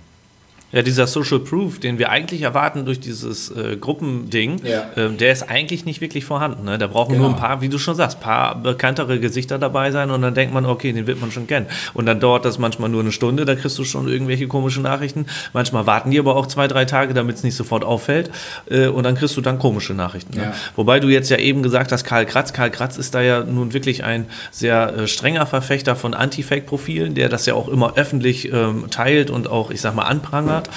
Ja, 0.74 0.82
dieser 0.82 1.08
Social 1.08 1.40
Proof, 1.40 1.80
den 1.80 1.98
wir 1.98 2.10
eigentlich 2.10 2.42
erwarten 2.42 2.84
durch 2.84 3.00
dieses 3.00 3.50
äh, 3.52 3.78
Gruppending, 3.78 4.60
ja. 4.66 4.90
ähm, 4.98 5.18
der 5.18 5.32
ist 5.32 5.44
eigentlich 5.50 5.86
nicht 5.86 6.02
wirklich 6.02 6.26
vorhanden. 6.26 6.66
Ne? 6.66 6.78
Da 6.78 6.88
brauchen 6.88 7.14
genau. 7.14 7.30
nur 7.30 7.36
ein 7.36 7.40
paar, 7.40 7.62
wie 7.62 7.70
du 7.70 7.78
schon 7.78 7.96
sagst, 7.96 8.20
paar 8.20 8.56
bekanntere 8.56 9.22
Gesichter 9.22 9.60
dabei 9.60 9.92
sein 9.92 10.12
und 10.12 10.22
dann 10.22 10.34
denkt 10.34 10.54
man, 10.54 10.66
okay, 10.66 10.92
den 10.92 11.08
wird 11.08 11.22
man 11.22 11.32
schon 11.32 11.48
kennen. 11.48 11.68
Und 11.94 12.06
dann 12.06 12.20
dauert 12.20 12.44
das 12.44 12.60
manchmal 12.60 12.90
nur 12.90 13.00
eine 13.00 13.14
Stunde, 13.14 13.46
da 13.46 13.56
kriegst 13.56 13.78
du 13.78 13.86
schon 13.86 14.10
irgendwelche 14.10 14.50
komischen 14.50 14.84
Nachrichten. 14.84 15.28
Manchmal 15.54 15.88
warten 15.88 16.12
die 16.12 16.20
aber 16.20 16.36
auch 16.36 16.48
zwei, 16.48 16.68
drei 16.68 16.84
Tage, 16.84 17.14
damit 17.14 17.38
es 17.38 17.44
nicht 17.44 17.56
sofort 17.56 17.86
auffällt. 17.86 18.30
Äh, 18.70 18.88
und 18.88 19.04
dann 19.04 19.16
kriegst 19.16 19.38
du 19.38 19.42
dann 19.42 19.60
komische 19.60 19.94
Nachrichten. 19.94 20.36
Ne? 20.36 20.44
Ja. 20.44 20.54
Wobei 20.76 21.00
du 21.00 21.08
jetzt 21.08 21.30
ja 21.30 21.38
eben 21.38 21.64
gesagt 21.64 21.94
hast, 21.94 22.04
Karl 22.04 22.26
Kratz. 22.26 22.52
Karl 22.52 22.72
Kratz 22.72 22.98
ist 22.98 23.16
da 23.16 23.22
ja 23.22 23.42
nun 23.42 23.72
wirklich 23.72 24.04
ein 24.04 24.26
sehr 24.52 24.94
äh, 24.94 25.08
strenger 25.08 25.46
Verfechter 25.46 25.96
von 25.96 26.14
Anti-Fake-Profilen, 26.14 27.16
der 27.16 27.30
das 27.30 27.46
ja 27.46 27.54
auch 27.54 27.70
immer 27.70 27.96
öffentlich 27.96 28.52
ähm, 28.52 28.88
teilt 28.90 29.30
und 29.30 29.48
auch, 29.48 29.72
ich 29.72 29.80
sag 29.80 29.96
mal, 29.96 30.04
anprangert 30.04 30.57
hat, 30.58 30.70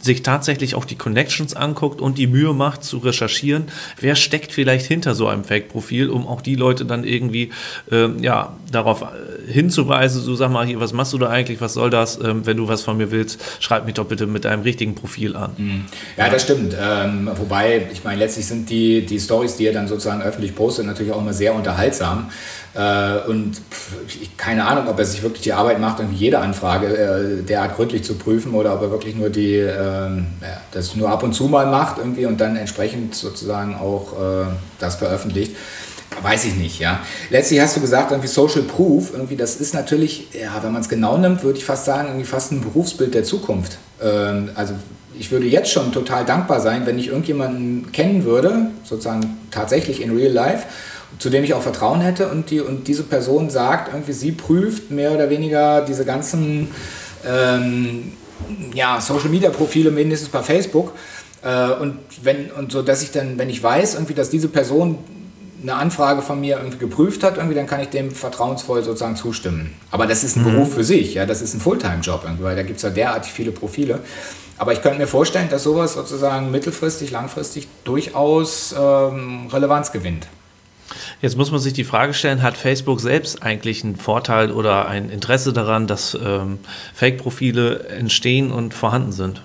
sich 0.00 0.22
tatsächlich 0.22 0.74
auch 0.74 0.84
die 0.84 0.96
Connections 0.96 1.54
anguckt 1.54 2.00
und 2.00 2.18
die 2.18 2.26
Mühe 2.26 2.52
macht 2.52 2.84
zu 2.84 2.98
recherchieren, 2.98 3.64
wer 4.00 4.16
steckt 4.16 4.52
vielleicht 4.52 4.86
hinter 4.86 5.14
so 5.14 5.28
einem 5.28 5.44
Fake-Profil, 5.44 6.10
um 6.10 6.26
auch 6.26 6.40
die 6.40 6.54
Leute 6.54 6.84
dann 6.84 7.04
irgendwie 7.04 7.50
ähm, 7.90 8.22
ja, 8.22 8.56
darauf 8.70 9.02
äh, 9.02 9.52
hinzuweisen, 9.52 10.22
so 10.22 10.34
sag 10.34 10.50
mal 10.50 10.66
hier, 10.66 10.80
was 10.80 10.92
machst 10.92 11.12
du 11.12 11.18
da 11.18 11.28
eigentlich, 11.28 11.60
was 11.60 11.74
soll 11.74 11.90
das, 11.90 12.18
ähm, 12.22 12.46
wenn 12.46 12.56
du 12.56 12.68
was 12.68 12.82
von 12.82 12.96
mir 12.96 13.10
willst, 13.10 13.40
schreib 13.60 13.86
mich 13.86 13.94
doch 13.94 14.06
bitte 14.06 14.26
mit 14.26 14.44
deinem 14.44 14.62
richtigen 14.62 14.94
Profil 14.94 15.36
an. 15.36 15.52
Mhm. 15.56 15.84
Ja, 16.16 16.28
das 16.28 16.42
stimmt. 16.42 16.74
Ähm, 16.80 17.30
wobei, 17.36 17.88
ich 17.92 18.04
meine, 18.04 18.18
letztlich 18.18 18.46
sind 18.46 18.70
die, 18.70 19.04
die 19.04 19.20
Stories, 19.20 19.56
die 19.56 19.66
er 19.66 19.72
dann 19.72 19.88
sozusagen 19.88 20.22
öffentlich 20.22 20.54
postet, 20.54 20.86
natürlich 20.86 21.12
auch 21.12 21.20
immer 21.20 21.32
sehr 21.32 21.54
unterhaltsam. 21.54 22.30
Äh, 22.74 23.28
und 23.28 23.60
keine 24.36 24.66
Ahnung, 24.66 24.88
ob 24.88 24.98
er 24.98 25.04
sich 25.04 25.22
wirklich 25.22 25.42
die 25.42 25.52
Arbeit 25.52 25.80
macht, 25.80 25.98
irgendwie 25.98 26.18
jede 26.18 26.38
Anfrage 26.38 26.86
äh, 26.86 27.42
derart 27.42 27.76
gründlich 27.76 28.04
zu 28.04 28.14
prüfen 28.14 28.54
oder 28.54 28.74
ob 28.74 28.82
er 28.82 28.90
wirklich 28.90 29.16
nur 29.16 29.28
die, 29.28 29.56
ähm, 29.56 30.26
das 30.70 30.94
nur 30.94 31.08
ab 31.08 31.22
und 31.22 31.32
zu 31.32 31.44
mal 31.44 31.66
macht 31.66 31.98
irgendwie 31.98 32.26
und 32.26 32.40
dann 32.40 32.56
entsprechend 32.56 33.14
sozusagen 33.14 33.74
auch 33.74 34.12
äh, 34.12 34.46
das 34.78 34.96
veröffentlicht. 34.96 35.56
Weiß 36.22 36.44
ich 36.44 36.56
nicht, 36.56 36.78
ja. 36.80 37.00
Letztlich 37.30 37.60
hast 37.60 37.76
du 37.76 37.80
gesagt, 37.80 38.10
irgendwie 38.10 38.28
Social 38.28 38.62
Proof, 38.62 39.12
irgendwie 39.12 39.36
das 39.36 39.56
ist 39.56 39.74
natürlich, 39.74 40.28
ja, 40.32 40.62
wenn 40.62 40.72
man 40.72 40.82
es 40.82 40.88
genau 40.88 41.16
nimmt, 41.16 41.42
würde 41.42 41.58
ich 41.58 41.64
fast 41.64 41.86
sagen, 41.86 42.08
irgendwie 42.08 42.26
fast 42.26 42.52
ein 42.52 42.60
Berufsbild 42.60 43.14
der 43.14 43.24
Zukunft. 43.24 43.78
Ähm, 44.02 44.50
also 44.54 44.74
ich 45.18 45.30
würde 45.30 45.46
jetzt 45.46 45.70
schon 45.70 45.92
total 45.92 46.24
dankbar 46.24 46.60
sein, 46.60 46.86
wenn 46.86 46.98
ich 46.98 47.08
irgendjemanden 47.08 47.90
kennen 47.92 48.24
würde, 48.24 48.70
sozusagen 48.84 49.38
tatsächlich 49.50 50.02
in 50.02 50.16
real 50.16 50.32
life, 50.32 50.66
zu 51.18 51.30
dem 51.30 51.44
ich 51.44 51.54
auch 51.54 51.62
Vertrauen 51.62 52.00
hätte 52.00 52.28
und, 52.28 52.50
die, 52.50 52.60
und 52.60 52.88
diese 52.88 53.02
Person 53.02 53.50
sagt, 53.50 53.92
irgendwie 53.92 54.12
sie 54.12 54.32
prüft 54.32 54.90
mehr 54.90 55.12
oder 55.12 55.28
weniger 55.30 55.82
diese 55.82 56.04
ganzen 56.04 56.68
ähm, 57.26 58.12
ja, 58.74 59.00
Social 59.00 59.28
Media 59.28 59.50
Profile 59.50 59.90
mindestens 59.90 60.30
bei 60.30 60.42
Facebook 60.42 60.92
äh, 61.42 61.72
und 61.72 61.98
wenn 62.22 62.50
und 62.50 62.72
so, 62.72 62.82
dass 62.82 63.02
ich 63.02 63.10
dann, 63.10 63.38
wenn 63.38 63.50
ich 63.50 63.62
weiß, 63.62 63.94
irgendwie, 63.94 64.14
dass 64.14 64.30
diese 64.30 64.48
Person 64.48 64.98
eine 65.62 65.74
Anfrage 65.74 66.22
von 66.22 66.40
mir 66.40 66.56
irgendwie 66.56 66.78
geprüft 66.78 67.22
hat, 67.22 67.36
irgendwie, 67.36 67.54
dann 67.54 67.66
kann 67.66 67.80
ich 67.80 67.88
dem 67.88 68.10
vertrauensvoll 68.10 68.82
sozusagen 68.82 69.16
zustimmen. 69.16 69.74
Aber 69.90 70.06
das 70.06 70.24
ist 70.24 70.36
ein 70.36 70.44
mhm. 70.44 70.52
Beruf 70.52 70.74
für 70.74 70.84
sich, 70.84 71.14
ja, 71.14 71.26
das 71.26 71.42
ist 71.42 71.54
ein 71.54 71.60
Fulltime-Job 71.60 72.22
irgendwie, 72.24 72.44
weil 72.44 72.56
da 72.56 72.62
gibt 72.62 72.78
es 72.78 72.82
ja 72.82 72.90
derartig 72.90 73.32
viele 73.32 73.52
Profile. 73.52 74.00
Aber 74.56 74.72
ich 74.72 74.82
könnte 74.82 74.98
mir 74.98 75.06
vorstellen, 75.06 75.48
dass 75.48 75.62
sowas 75.62 75.94
sozusagen 75.94 76.50
mittelfristig, 76.50 77.10
langfristig 77.10 77.66
durchaus 77.84 78.74
ähm, 78.78 79.48
Relevanz 79.50 79.90
gewinnt. 79.92 80.26
Jetzt 81.22 81.36
muss 81.36 81.50
man 81.50 81.60
sich 81.60 81.74
die 81.74 81.84
Frage 81.84 82.14
stellen, 82.14 82.42
hat 82.42 82.56
Facebook 82.56 83.00
selbst 83.00 83.42
eigentlich 83.42 83.84
einen 83.84 83.96
Vorteil 83.96 84.50
oder 84.50 84.88
ein 84.88 85.10
Interesse 85.10 85.52
daran, 85.52 85.86
dass 85.86 86.14
ähm, 86.14 86.58
Fake-Profile 86.94 87.88
entstehen 87.88 88.50
und 88.50 88.72
vorhanden 88.72 89.12
sind? 89.12 89.42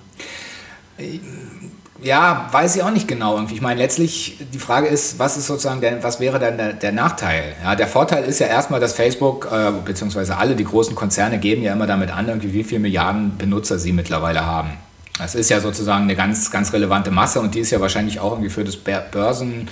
Ja, 2.02 2.48
weiß 2.52 2.78
ich 2.78 2.84
auch 2.84 2.92
nicht 2.92 3.08
genau. 3.08 3.44
Ich 3.52 3.62
meine, 3.62 3.82
letztlich 3.82 4.38
die 4.54 4.60
Frage 4.60 4.88
ist, 4.88 5.20
was 5.20 5.36
ist 5.36 5.48
sozusagen 5.48 5.82
der, 5.82 6.02
was 6.02 6.22
wäre 6.22 6.40
dann 6.40 6.58
der, 6.58 6.74
der 6.74 6.94
Nachteil? 6.94 7.56
Ja, 7.62 7.76
der 7.76 7.88
Vorteil 7.88 8.24
ist 8.24 8.40
ja 8.40 8.48
erstmal, 8.48 8.80
dass 8.80 8.94
Facebook 8.94 9.50
äh, 9.52 9.72
beziehungsweise 9.84 10.38
alle 10.38 10.56
die 10.56 10.64
großen 10.66 10.96
Konzerne 10.96 11.40
geben 11.40 11.62
ja 11.62 11.74
immer 11.74 11.88
damit 11.88 12.12
an, 12.12 12.28
irgendwie 12.28 12.54
wie 12.54 12.64
viele 12.64 12.80
Milliarden 12.80 13.38
Benutzer 13.38 13.80
sie 13.80 13.92
mittlerweile 13.92 14.46
haben. 14.46 14.72
Das 15.18 15.36
ist 15.36 15.50
ja 15.50 15.60
sozusagen 15.60 16.04
eine 16.04 16.16
ganz, 16.16 16.52
ganz 16.52 16.74
relevante 16.74 17.12
Masse 17.12 17.42
und 17.42 17.56
die 17.56 17.60
ist 17.60 17.72
ja 17.72 17.82
wahrscheinlich 17.82 18.20
auch 18.20 18.34
irgendwie 18.34 18.50
für 18.50 18.64
das 18.64 18.76
Börsen, 18.76 19.70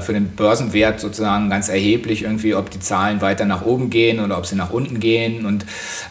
für 0.00 0.12
den 0.12 0.28
Börsenwert 0.30 1.00
sozusagen 1.00 1.50
ganz 1.50 1.68
erheblich 1.68 2.22
irgendwie, 2.22 2.54
ob 2.54 2.70
die 2.70 2.80
Zahlen 2.80 3.20
weiter 3.20 3.44
nach 3.44 3.62
oben 3.62 3.90
gehen 3.90 4.20
oder 4.20 4.38
ob 4.38 4.46
sie 4.46 4.56
nach 4.56 4.70
unten 4.70 5.00
gehen. 5.00 5.44
Und 5.44 5.66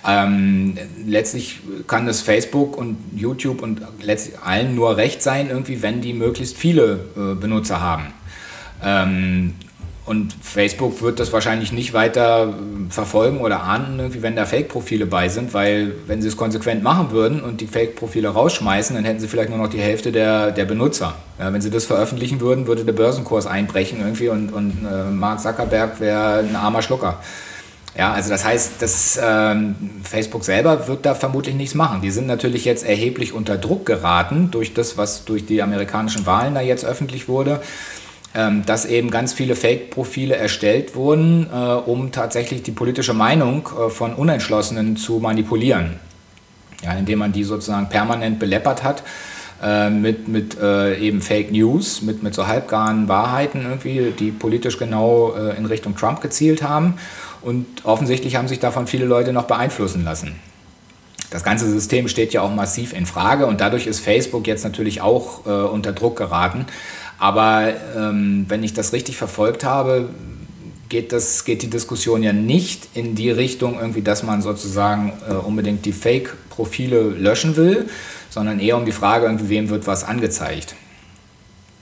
ähm, 0.07 0.77
letztlich 1.05 1.59
kann 1.87 2.05
das 2.05 2.21
Facebook 2.21 2.77
und 2.77 2.97
YouTube 3.15 3.61
und 3.61 3.81
letztlich 4.01 4.39
allen 4.39 4.75
nur 4.75 4.97
recht 4.97 5.23
sein, 5.23 5.49
irgendwie, 5.49 5.81
wenn 5.81 6.01
die 6.01 6.13
möglichst 6.13 6.57
viele 6.57 7.05
äh, 7.15 7.35
Benutzer 7.35 7.81
haben. 7.81 8.07
Ähm, 8.83 9.53
und 10.03 10.33
Facebook 10.41 11.01
wird 11.03 11.19
das 11.19 11.31
wahrscheinlich 11.31 11.71
nicht 11.71 11.93
weiter 11.93 12.49
äh, 12.49 12.91
verfolgen 12.91 13.39
oder 13.39 13.63
ahnden, 13.63 13.99
irgendwie, 13.99 14.23
wenn 14.23 14.35
da 14.35 14.45
Fake-Profile 14.45 15.05
bei 15.05 15.29
sind, 15.29 15.53
weil 15.53 15.93
wenn 16.07 16.21
sie 16.21 16.27
es 16.27 16.37
konsequent 16.37 16.81
machen 16.81 17.11
würden 17.11 17.41
und 17.41 17.61
die 17.61 17.67
Fake-Profile 17.67 18.29
rausschmeißen, 18.29 18.95
dann 18.95 19.05
hätten 19.05 19.19
sie 19.19 19.27
vielleicht 19.27 19.49
nur 19.49 19.59
noch 19.59 19.69
die 19.69 19.79
Hälfte 19.79 20.11
der, 20.11 20.51
der 20.51 20.65
Benutzer. 20.65 21.15
Ja, 21.39 21.53
wenn 21.53 21.61
sie 21.61 21.69
das 21.69 21.85
veröffentlichen 21.85 22.41
würden, 22.41 22.65
würde 22.65 22.83
der 22.83 22.93
Börsenkurs 22.93 23.45
einbrechen 23.45 23.99
irgendwie 23.99 24.29
und, 24.29 24.51
und 24.51 24.85
äh, 24.91 25.11
Mark 25.11 25.39
Zuckerberg 25.39 25.99
wäre 25.99 26.39
ein 26.39 26.55
armer 26.55 26.81
Schlucker. 26.81 27.19
Ja, 27.95 28.13
also 28.13 28.29
das 28.29 28.43
heißt, 28.43 28.73
das, 28.79 29.19
ähm, 29.21 29.75
Facebook 30.03 30.45
selber 30.45 30.87
wird 30.87 31.05
da 31.05 31.13
vermutlich 31.13 31.55
nichts 31.55 31.75
machen. 31.75 32.01
Die 32.01 32.09
sind 32.09 32.25
natürlich 32.25 32.65
jetzt 32.65 32.85
erheblich 32.85 33.33
unter 33.33 33.57
Druck 33.57 33.85
geraten 33.85 34.49
durch 34.49 34.73
das, 34.73 34.97
was 34.97 35.25
durch 35.25 35.45
die 35.45 35.61
amerikanischen 35.61 36.25
Wahlen 36.25 36.55
da 36.55 36.61
jetzt 36.61 36.85
öffentlich 36.85 37.27
wurde 37.27 37.59
ähm, 38.33 38.65
dass 38.65 38.85
eben 38.85 39.11
ganz 39.11 39.33
viele 39.33 39.55
Fake-Profile 39.55 40.35
erstellt 40.35 40.95
wurden, 40.95 41.47
äh, 41.51 41.55
um 41.55 42.11
tatsächlich 42.11 42.63
die 42.63 42.71
politische 42.71 43.13
Meinung 43.13 43.67
äh, 43.67 43.89
von 43.89 44.13
Unentschlossenen 44.13 44.95
zu 44.95 45.19
manipulieren. 45.19 45.99
Ja, 46.83 46.93
indem 46.93 47.19
man 47.19 47.31
die 47.31 47.43
sozusagen 47.43 47.89
permanent 47.89 48.39
beleppert 48.39 48.83
hat 48.83 49.03
äh, 49.61 49.89
mit, 49.89 50.27
mit 50.27 50.57
äh, 50.59 50.97
eben 50.97 51.21
Fake 51.21 51.51
News, 51.51 52.01
mit, 52.01 52.23
mit 52.23 52.33
so 52.33 52.47
halbgaren 52.47 53.07
Wahrheiten 53.07 53.63
irgendwie, 53.63 54.13
die 54.17 54.31
politisch 54.31 54.77
genau 54.79 55.33
äh, 55.35 55.57
in 55.57 55.65
Richtung 55.65 55.95
Trump 55.95 56.21
gezielt 56.21 56.63
haben. 56.63 56.95
Und 57.41 57.65
offensichtlich 57.83 58.35
haben 58.35 58.47
sich 58.47 58.59
davon 58.59 58.87
viele 58.87 59.05
Leute 59.05 59.33
noch 59.33 59.43
beeinflussen 59.45 60.03
lassen. 60.03 60.35
Das 61.31 61.43
ganze 61.43 61.69
System 61.69 62.07
steht 62.07 62.33
ja 62.33 62.41
auch 62.41 62.53
massiv 62.53 62.93
in 62.93 63.05
Frage 63.05 63.45
und 63.45 63.61
dadurch 63.61 63.87
ist 63.87 63.99
Facebook 63.99 64.47
jetzt 64.47 64.63
natürlich 64.63 65.01
auch 65.01 65.45
äh, 65.45 65.49
unter 65.49 65.93
Druck 65.93 66.17
geraten. 66.17 66.65
Aber 67.21 67.71
ähm, 67.95 68.45
wenn 68.47 68.63
ich 68.63 68.73
das 68.73 68.93
richtig 68.93 69.15
verfolgt 69.15 69.63
habe, 69.63 70.09
geht, 70.89 71.11
das, 71.11 71.45
geht 71.45 71.61
die 71.61 71.69
Diskussion 71.69 72.23
ja 72.23 72.33
nicht 72.33 72.87
in 72.95 73.13
die 73.13 73.29
Richtung, 73.29 73.77
irgendwie, 73.79 74.01
dass 74.01 74.23
man 74.23 74.41
sozusagen 74.41 75.13
äh, 75.29 75.33
unbedingt 75.33 75.85
die 75.85 75.91
Fake-Profile 75.91 77.09
löschen 77.09 77.57
will, 77.57 77.87
sondern 78.31 78.59
eher 78.59 78.75
um 78.75 78.85
die 78.85 78.91
Frage, 78.91 79.27
irgendwie, 79.27 79.49
wem 79.49 79.69
wird 79.69 79.85
was 79.85 80.03
angezeigt. 80.03 80.73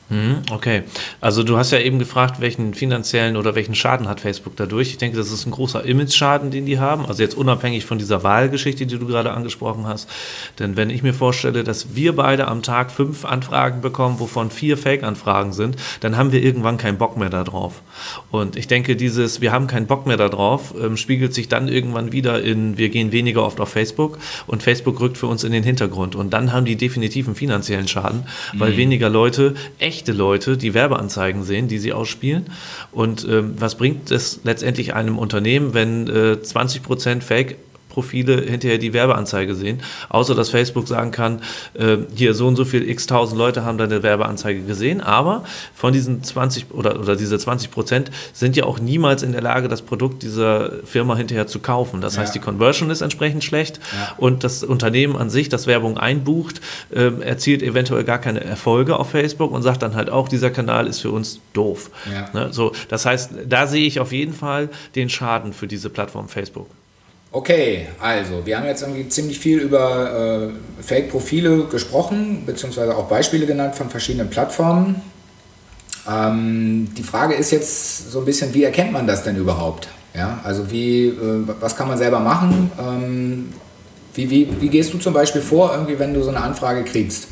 Mhm, 0.10 0.42
okay, 0.52 0.84
also 1.22 1.44
du 1.44 1.58
hast 1.58 1.72
ja 1.72 1.80
eben 1.80 2.00
gefragt, 2.00 2.42
welchen 2.42 2.74
finanziellen 2.74 3.38
oder 3.38 3.56
welchen 3.56 3.76
Schaden 3.76 4.08
hat 4.08 4.20
Facebook 4.20 4.56
dadurch. 4.56 4.90
Ich 4.90 4.98
denke, 4.98 5.18
das 5.18 5.32
ist 5.32 5.46
ein 5.46 5.52
großer 5.52 5.86
Image-Schaden, 5.86 6.50
den 6.50 6.66
die 6.66 6.80
haben. 6.80 7.06
Also 7.06 7.22
jetzt 7.22 7.36
unabhängig 7.36 7.86
von 7.86 7.98
dieser 8.00 8.24
Wahlgeschichte, 8.24 8.86
die 8.86 8.98
du 8.98 9.06
gerade 9.06 9.32
angesprochen 9.32 9.88
hast. 9.88 10.10
Denn 10.58 10.76
wenn 10.76 10.90
ich 10.90 11.04
mir 11.04 11.14
vorstelle, 11.14 11.64
dass 11.64 11.96
wir 11.96 12.16
beide 12.16 12.48
am 12.48 12.64
Tag 12.64 12.92
fünf 12.92 13.24
Anfragen 13.26 13.82
bekommen, 13.82 14.20
wovon 14.20 14.50
vier 14.50 14.78
Fake-Anfragen 14.78 15.54
sind, 15.54 15.76
dann 16.00 16.18
haben 16.18 16.32
wir 16.32 16.44
irgendwann 16.44 16.78
keinen 16.78 16.98
Bock 16.98 17.18
mehr 17.18 17.30
darauf. 17.30 17.82
Und 18.32 18.56
ich 18.56 18.68
denke, 18.68 18.96
dieses 18.96 19.42
Wir 19.42 19.52
haben 19.52 19.68
keinen 19.68 19.88
Bock 19.88 20.08
mehr 20.08 20.18
darauf 20.18 20.74
ähm, 20.80 20.98
spiegelt 20.98 21.34
sich 21.34 21.48
dann 21.50 21.68
irgendwann 21.68 22.12
wieder 22.12 22.42
in 22.42 22.78
Wir 22.78 22.90
gehen 22.90 23.12
weniger 23.12 23.44
oft 23.44 23.60
auf 23.60 23.70
Facebook 23.70 24.18
und 24.48 24.64
Facebook 24.64 25.00
rückt 25.00 25.18
für 25.18 25.28
uns 25.28 25.44
in 25.44 25.52
den 25.52 25.64
Hintergrund. 25.64 26.16
Und 26.16 26.32
dann 26.32 26.52
haben 26.52 26.66
die 26.66 26.76
definitiv 26.76 27.28
einen 27.28 27.36
finanziellen 27.36 27.88
Schaden, 27.88 28.24
weil 28.54 28.72
mhm. 28.72 28.78
weniger 28.78 29.10
Leute 29.10 29.54
echt 29.78 29.99
echte 30.00 30.14
Leute, 30.14 30.56
die 30.56 30.74
Werbeanzeigen 30.74 31.44
sehen, 31.44 31.68
die 31.68 31.78
sie 31.78 31.92
ausspielen. 31.92 32.46
Und 32.94 33.28
ähm, 33.30 33.56
was 33.58 33.76
bringt 33.76 34.12
es 34.12 34.40
letztendlich 34.46 34.94
einem 34.94 35.18
Unternehmen, 35.18 35.74
wenn 35.74 36.08
äh, 36.08 36.38
20% 36.42 37.22
Fake 37.22 37.58
Profile 37.90 38.42
hinterher 38.42 38.78
die 38.78 38.94
Werbeanzeige 38.94 39.56
sehen, 39.56 39.82
außer 40.10 40.36
dass 40.36 40.50
Facebook 40.50 40.88
sagen 40.88 41.12
kann, 41.12 41.42
äh, 41.74 41.98
hier 42.16 42.34
so 42.34 42.48
und 42.48 42.56
so 42.56 42.64
viel 42.64 42.88
x 42.88 43.08
tausend 43.08 43.38
Leute 43.38 43.66
haben 43.66 43.78
deine 43.78 44.04
Werbeanzeige 44.04 44.62
gesehen, 44.62 45.02
aber 45.02 45.44
von 45.76 45.92
diesen 45.92 46.24
20 46.24 46.72
oder, 46.72 47.00
oder 47.00 47.16
diese 47.16 47.38
20 47.38 47.72
Prozent 47.72 48.12
sind 48.32 48.56
ja 48.56 48.66
auch 48.66 48.80
niemals 48.80 49.24
in 49.24 49.32
der 49.32 49.42
Lage, 49.42 49.68
das 49.68 49.82
Produkt 49.82 50.24
dieser 50.24 50.72
Firma 50.86 51.16
hinterher 51.16 51.48
zu 51.48 51.60
kaufen. 51.60 52.00
Das 52.02 52.16
ja. 52.16 52.22
heißt, 52.22 52.36
die 52.36 52.40
Conversion 52.40 52.90
ist 52.90 53.02
entsprechend 53.02 53.44
schlecht 53.44 53.80
ja. 53.92 54.14
und 54.18 54.44
das 54.44 54.64
Unternehmen 54.64 55.16
an 55.16 55.30
sich, 55.30 55.50
das 55.50 55.68
Werbung 55.68 55.98
einbucht, 55.98 56.62
äh, 56.92 57.12
erzielt 57.22 57.64
eventuell 57.64 58.04
gar 58.04 58.20
keine 58.20 58.44
Erfolge 58.44 58.98
auf 58.98 59.10
Facebook 59.10 59.52
und 59.52 59.64
sagt 59.64 59.82
dann 59.82 59.96
halt 59.96 60.10
auch, 60.10 60.30
dieser 60.30 60.52
Kanal 60.52 60.88
ist 60.88 61.00
für 61.02 61.12
uns 61.12 61.40
doof. 61.54 61.90
Ja. 62.14 62.30
Ne? 62.34 62.54
So, 62.54 62.72
das 62.88 63.06
heißt, 63.06 63.32
da 63.48 63.68
sehe 63.68 63.86
ich 63.86 64.00
auf 64.00 64.12
jeden 64.12 64.34
Fall 64.34 64.70
den 64.96 65.10
Schaden 65.10 65.54
für 65.54 65.68
diese 65.68 65.90
Plattform 65.90 66.30
Facebook. 66.30 66.68
Okay, 67.32 67.88
also 68.00 68.44
wir 68.46 68.58
haben 68.58 68.66
jetzt 68.66 68.82
irgendwie 68.82 69.08
ziemlich 69.08 69.38
viel 69.38 69.60
über 69.60 70.50
äh, 70.50 70.84
Fake-Profile 70.84 71.66
gesprochen, 71.66 72.44
beziehungsweise 72.46 72.98
auch 72.98 73.08
Beispiele 73.08 73.46
genannt 73.46 73.76
von 73.76 73.90
verschiedenen 73.90 74.32
Plattformen. 74.32 75.02
Ähm, 76.10 76.90
die 76.98 77.04
Frage 77.04 77.36
ist 77.36 77.52
jetzt 77.52 78.12
so 78.12 78.20
ein 78.20 78.26
bisschen, 78.26 78.52
wie 78.56 78.64
erkennt 78.64 78.92
man 78.92 79.06
das 79.06 79.24
denn 79.24 79.36
überhaupt? 79.36 79.90
Ja, 80.16 80.40
also 80.44 80.72
wie, 80.72 81.10
äh, 81.10 81.44
was 81.60 81.76
kann 81.76 81.88
man 81.88 82.00
selber 82.00 82.20
machen? 82.20 82.72
Ähm, 82.80 83.54
wie, 84.16 84.28
wie, 84.32 84.50
wie 84.60 84.70
gehst 84.70 84.92
du 84.92 84.98
zum 84.98 85.14
Beispiel 85.14 85.42
vor, 85.42 85.72
irgendwie, 85.72 86.00
wenn 86.00 86.16
du 86.16 86.24
so 86.24 86.30
eine 86.30 86.42
Anfrage 86.42 86.84
kriegst, 86.84 87.28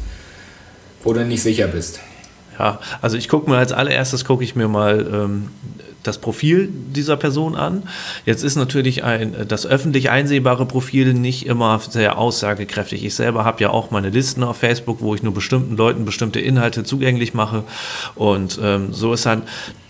wo 1.04 1.12
du 1.12 1.26
nicht 1.26 1.42
sicher 1.42 1.68
bist? 1.68 2.00
Ja, 2.60 2.80
also 3.02 3.18
ich 3.18 3.30
gucke 3.30 3.50
mir 3.50 3.58
als 3.58 3.72
allererstes 3.72 4.26
gucke 4.26 4.44
ich 4.44 4.56
mir 4.56 4.68
mal 4.68 5.08
ähm, 5.12 5.50
das 6.08 6.18
Profil 6.18 6.70
dieser 6.72 7.18
Person 7.18 7.56
an. 7.56 7.84
Jetzt 8.26 8.44
ist 8.44 8.56
natürlich 8.56 9.04
ein, 9.04 9.36
das 9.48 9.66
öffentlich 9.66 10.10
einsehbare 10.10 10.66
Profil 10.66 11.14
nicht 11.14 11.46
immer 11.46 11.80
sehr 11.80 12.18
aussagekräftig. 12.18 13.06
Ich 13.06 13.16
selber 13.16 13.46
habe 13.46 13.62
ja 13.62 13.70
auch 13.70 13.92
meine 13.92 14.10
Listen 14.10 14.44
auf 14.44 14.58
Facebook, 14.58 15.02
wo 15.02 15.14
ich 15.16 15.24
nur 15.24 15.34
bestimmten 15.34 15.76
Leuten 15.76 16.06
bestimmte 16.06 16.40
Inhalte 16.40 16.84
zugänglich 16.84 17.34
mache. 17.34 17.64
Und 18.16 18.60
ähm, 18.62 18.94
so 18.94 19.14
ist 19.14 19.26
halt 19.26 19.44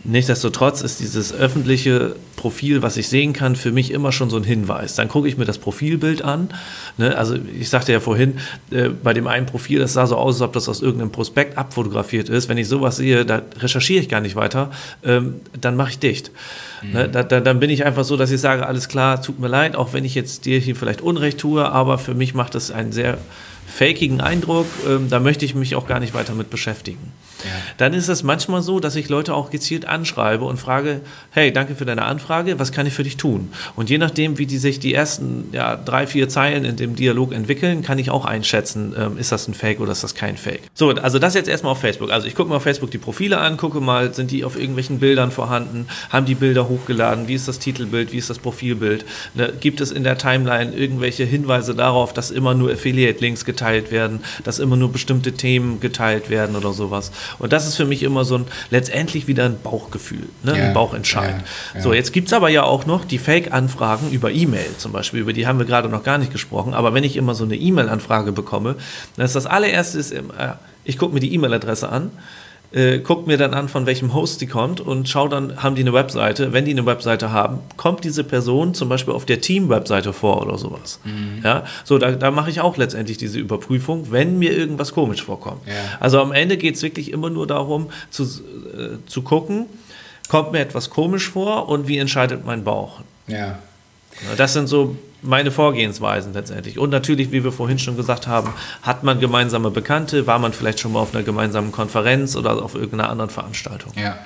Nichtsdestotrotz 0.04 0.82
ist 0.82 1.00
dieses 1.00 1.34
öffentliche 1.34 2.16
Profil, 2.38 2.82
was 2.82 2.98
ich 2.98 3.10
sehen 3.10 3.34
kann, 3.34 3.56
für 3.56 3.72
mich 3.72 3.92
immer 3.92 4.12
schon 4.12 4.30
so 4.30 4.38
ein 4.38 4.44
Hinweis. 4.44 4.96
Dann 4.96 5.10
gucke 5.10 5.28
ich 5.28 5.38
mir 5.38 5.46
das 5.46 5.58
Profilbild 5.58 6.22
an. 6.22 6.50
Ne? 6.98 7.18
Also 7.18 7.36
ich 7.60 7.70
sagte 7.70 7.92
ja 7.92 8.00
vorhin, 8.00 8.36
äh, 8.72 8.90
bei 8.90 9.14
dem 9.14 9.28
einen 9.28 9.46
Profil, 9.46 9.80
das 9.80 9.94
sah 9.94 10.06
so 10.06 10.16
aus, 10.16 10.36
als 10.36 10.42
ob 10.44 10.54
das 10.54 10.70
aus 10.70 10.82
irgendeinem 10.82 11.12
Prospekt 11.12 11.58
abfotografiert 11.58 12.30
ist. 12.30 12.48
Wenn 12.48 12.58
ich 12.58 12.68
sowas 12.68 12.98
sehe, 12.98 13.26
da 13.26 13.42
recherchiere 13.60 14.02
ich 14.02 14.08
gar 14.08 14.22
nicht 14.22 14.36
weiter, 14.36 14.72
ähm, 15.04 15.42
dann 15.60 15.76
mache 15.76 15.90
ich 15.92 16.00
dicht. 16.00 16.32
Mhm. 16.84 16.92
Ne? 16.92 17.10
Da, 17.10 17.24
da, 17.24 17.42
dann 17.42 17.60
bin 17.60 17.70
ich 17.70 17.86
einfach 17.86 18.06
so, 18.06 18.16
dass 18.16 18.32
ich 18.32 18.40
sage, 18.40 18.66
alles 18.66 18.88
klar, 18.88 19.22
tut 19.22 19.40
mir 19.40 19.48
leid, 19.48 19.76
auch 19.76 19.94
wenn 19.94 20.06
ich 20.06 20.16
jetzt 20.16 20.46
dir 20.46 20.60
hier 20.60 20.76
vielleicht 20.76 21.02
Unrecht 21.02 21.40
tue, 21.40 21.68
aber 21.68 21.98
für 21.98 22.14
mich 22.14 22.34
macht 22.34 22.56
das 22.56 22.72
einen 22.72 22.92
sehr 22.92 23.18
fakigen 23.68 24.22
Eindruck. 24.22 24.68
Ähm, 24.88 25.10
da 25.10 25.20
möchte 25.20 25.44
ich 25.44 25.56
mich 25.56 25.76
auch 25.76 25.88
gar 25.88 26.00
nicht 26.00 26.14
weiter 26.14 26.34
mit 26.34 26.50
beschäftigen. 26.50 27.12
Dann 27.78 27.93
ist 27.93 28.08
es 28.08 28.23
manchmal 28.23 28.62
so, 28.62 28.80
dass 28.80 28.95
ich 28.95 29.10
Leute 29.10 29.34
auch 29.34 29.50
gezielt 29.50 29.86
anschreibe 29.86 30.45
und 30.45 30.58
frage, 30.58 31.02
hey, 31.32 31.52
danke 31.52 31.76
für 31.76 31.86
deine 31.86 32.04
Anfrage, 32.04 32.60
was 32.60 32.71
kann 32.71 32.86
ich 32.88 32.93
für 32.93 33.04
dich 33.04 33.17
tun? 33.17 33.52
Und 33.76 33.89
je 33.89 33.97
nachdem, 33.97 34.38
wie 34.38 34.45
die 34.45 34.58
sich 34.58 34.80
die 34.80 34.93
ersten 34.93 35.50
ja, 35.52 35.76
drei, 35.76 36.08
vier 36.08 36.30
Zeilen 36.30 36.65
in 36.65 36.76
dem 36.76 36.95
Dialog 36.95 37.34
entwickeln, 37.34 37.82
kann 37.82 38.00
ich 38.00 38.10
auch 38.10 38.26
einschätzen, 38.26 38.95
ähm, 38.97 39.17
ist 39.17 39.32
das 39.32 39.47
ein 39.47 39.54
Fake 39.54 39.80
oder 39.80 39.91
ist 39.91 40.04
das 40.04 40.15
kein 40.15 40.38
Fake. 40.38 40.62
So, 40.73 40.89
also 40.89 41.19
das 41.19 41.34
jetzt 41.34 41.50
erstmal 41.50 41.73
auf 41.73 41.80
Facebook. 41.80 42.12
Also 42.12 42.28
ich 42.28 42.36
gucke 42.36 42.50
mir 42.50 42.56
auf 42.58 42.63
Facebook 42.63 42.91
die 42.91 42.97
Profile 42.97 43.38
an, 43.39 43.58
gucke 43.58 43.82
mal, 43.82 44.13
sind 44.13 44.32
die 44.32 44.43
auf 44.43 44.58
irgendwelchen 44.58 45.00
Bildern 45.00 45.32
vorhanden, 45.32 45.88
haben 46.10 46.26
die 46.26 46.36
Bilder 46.36 46.67
hochgeladen, 46.67 47.28
wie 47.28 47.36
ist 47.36 47.47
das 47.47 47.60
Titelbild, 47.60 48.12
wie 48.12 48.17
ist 48.17 48.30
das 48.30 48.39
Profilbild, 48.39 49.06
ne? 49.36 49.54
gibt 49.60 49.82
es 49.82 49.91
in 49.91 50.04
der 50.04 50.17
Timeline 50.17 50.73
irgendwelche 50.73 51.23
Hinweise 51.23 51.76
darauf, 51.76 52.13
dass 52.13 52.32
immer 52.32 52.54
nur 52.54 52.71
Affiliate-Links 52.71 53.45
geteilt 53.45 53.91
werden, 53.91 54.21
dass 54.43 54.60
immer 54.60 54.76
nur 54.76 54.91
bestimmte 54.91 55.34
Themen 55.34 55.80
geteilt 55.80 56.30
werden 56.30 56.56
oder 56.56 56.73
sowas. 56.73 57.12
Und 57.40 57.54
das 57.54 57.68
ist 57.68 57.76
für 57.76 57.86
mich 57.86 58.04
immer 58.04 58.26
so 58.26 58.36
ein 58.40 58.46
letztendlich 58.70 59.28
wieder 59.28 59.46
ein 59.46 59.58
Bauchgefühl, 59.62 60.28
ne? 60.44 60.58
Ja, 60.58 60.66
ein 60.66 60.74
Bauchentscheid. 60.74 61.36
Ja, 61.36 61.44
ja. 61.76 61.82
So, 61.82 61.94
jetzt 61.94 62.13
gibt 62.13 62.28
es 62.28 62.34
aber 62.34 62.50
ja 62.50 62.63
auch 62.63 62.86
noch 62.86 63.06
die 63.06 63.18
Fake-Anfragen 63.18 64.12
über 64.12 64.32
E-Mail 64.32 64.68
zum 64.78 64.92
Beispiel, 64.92 65.22
über 65.22 65.34
die 65.34 65.48
haben 65.48 65.60
wir 65.60 65.66
gerade 65.66 65.90
noch 65.90 66.04
gar 66.04 66.18
nicht 66.18 66.32
gesprochen. 66.32 66.74
Aber 66.74 66.94
wenn 66.94 67.04
ich 67.04 67.16
immer 67.18 67.36
so 67.36 67.44
eine 67.44 67.56
E-Mail-Anfrage 67.56 68.32
bekomme, 68.32 68.76
dann 69.16 69.26
ist 69.26 69.36
das 69.36 69.46
allererste, 69.46 69.98
ist, 70.00 70.12
äh, 70.12 70.22
ich 70.84 70.98
gucke 70.98 71.13
mir 71.13 71.20
die 71.20 71.34
E-Mail-Adresse 71.34 71.90
an 71.90 72.12
äh, 72.72 73.00
guck 73.00 73.28
mir 73.28 73.38
dann 73.38 73.54
an, 73.54 73.70
von 73.70 73.86
welchem 73.86 74.14
Host 74.14 74.42
die 74.42 74.48
kommt 74.48 74.82
und 74.82 75.08
schau 75.08 75.28
dann, 75.28 75.64
haben 75.64 75.76
die 75.76 75.82
eine 75.82 75.94
Webseite? 75.94 76.52
Wenn 76.54 76.66
die 76.66 76.72
eine 76.72 76.86
Webseite 76.86 77.32
haben, 77.32 77.60
kommt 77.78 78.04
diese 78.04 78.24
Person 78.24 78.74
zum 78.74 78.90
Beispiel 78.90 79.14
auf 79.14 79.26
der 79.26 79.40
Team-Webseite 79.40 80.12
vor 80.12 80.42
oder 80.42 80.58
sowas. 80.58 81.00
Mhm. 81.06 81.42
Ja, 81.44 81.64
so, 81.84 81.98
da, 81.98 82.12
da 82.12 82.32
mache 82.32 82.50
ich 82.50 82.60
auch 82.60 82.78
letztendlich 82.78 83.18
diese 83.18 83.40
Überprüfung, 83.40 84.12
wenn 84.12 84.38
mir 84.38 84.52
irgendwas 84.52 84.94
komisch 84.94 85.24
vorkommt. 85.24 85.66
Ja. 85.66 85.74
Also 86.00 86.20
am 86.20 86.32
Ende 86.32 86.58
geht 86.58 86.76
es 86.76 86.82
wirklich 86.82 87.12
immer 87.12 87.30
nur 87.30 87.48
darum, 87.48 87.90
zu, 88.10 88.24
äh, 88.24 88.98
zu 89.06 89.22
gucken, 89.22 89.68
kommt 90.28 90.52
mir 90.52 90.60
etwas 90.60 90.90
komisch 90.90 91.30
vor 91.30 91.70
und 91.70 91.88
wie 91.88 91.98
entscheidet 91.98 92.46
mein 92.46 92.64
Bauch? 92.64 93.02
Ja. 93.28 93.60
Das 94.36 94.54
sind 94.54 94.68
so 94.68 94.98
meine 95.28 95.52
Vorgehensweisen 95.52 96.34
letztendlich. 96.34 96.80
Und 96.80 96.90
natürlich, 96.90 97.32
wie 97.32 97.44
wir 97.44 97.52
vorhin 97.52 97.80
schon 97.80 97.98
gesagt 97.98 98.28
haben, 98.28 98.50
hat 98.82 99.04
man 99.04 99.20
gemeinsame 99.20 99.72
Bekannte, 99.72 100.28
war 100.28 100.40
man 100.40 100.54
vielleicht 100.54 100.80
schon 100.80 100.94
mal 100.94 101.00
auf 101.00 101.13
einer 101.13 101.24
gemeinsamen 101.24 101.72
Konferenz 101.72 102.36
oder 102.36 102.63
auf 102.63 102.76
irgendeiner 102.76 103.10
anderen 103.10 103.30
Veranstaltung. 103.30 103.92
Ja. 103.96 104.18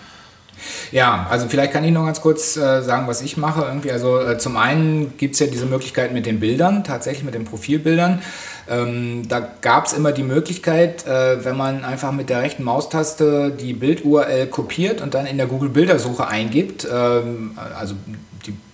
Ja, 0.91 1.27
also 1.29 1.47
vielleicht 1.47 1.73
kann 1.73 1.83
ich 1.83 1.91
noch 1.91 2.05
ganz 2.05 2.21
kurz 2.21 2.55
äh, 2.55 2.81
sagen, 2.81 3.07
was 3.07 3.21
ich 3.21 3.37
mache. 3.37 3.61
Irgendwie, 3.61 3.91
also 3.91 4.19
äh, 4.19 4.37
zum 4.37 4.57
einen 4.57 5.17
gibt 5.17 5.33
es 5.33 5.39
ja 5.39 5.47
diese 5.47 5.65
Möglichkeit 5.65 6.13
mit 6.13 6.25
den 6.25 6.39
Bildern, 6.39 6.83
tatsächlich 6.83 7.23
mit 7.23 7.33
den 7.33 7.45
Profilbildern. 7.45 8.21
Ähm, 8.69 9.27
da 9.27 9.39
gab 9.61 9.87
es 9.87 9.93
immer 9.93 10.11
die 10.11 10.23
Möglichkeit, 10.23 11.05
äh, 11.07 11.43
wenn 11.43 11.57
man 11.57 11.83
einfach 11.83 12.11
mit 12.11 12.29
der 12.29 12.41
rechten 12.41 12.63
Maustaste 12.63 13.51
die 13.51 13.73
Bild-URL 13.73 14.47
kopiert 14.47 15.01
und 15.01 15.13
dann 15.13 15.25
in 15.25 15.37
der 15.37 15.47
Google-Bildersuche 15.47 16.27
eingibt, 16.27 16.87
ähm, 16.91 17.57
also 17.77 17.95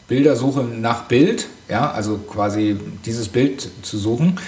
Bildersuche 0.07 0.63
nach 0.63 1.03
Bild, 1.03 1.47
ja, 1.69 1.91
also 1.91 2.17
quasi 2.17 2.77
dieses 3.05 3.27
Bild 3.27 3.69
zu 3.81 3.97
suchen, 3.97 4.39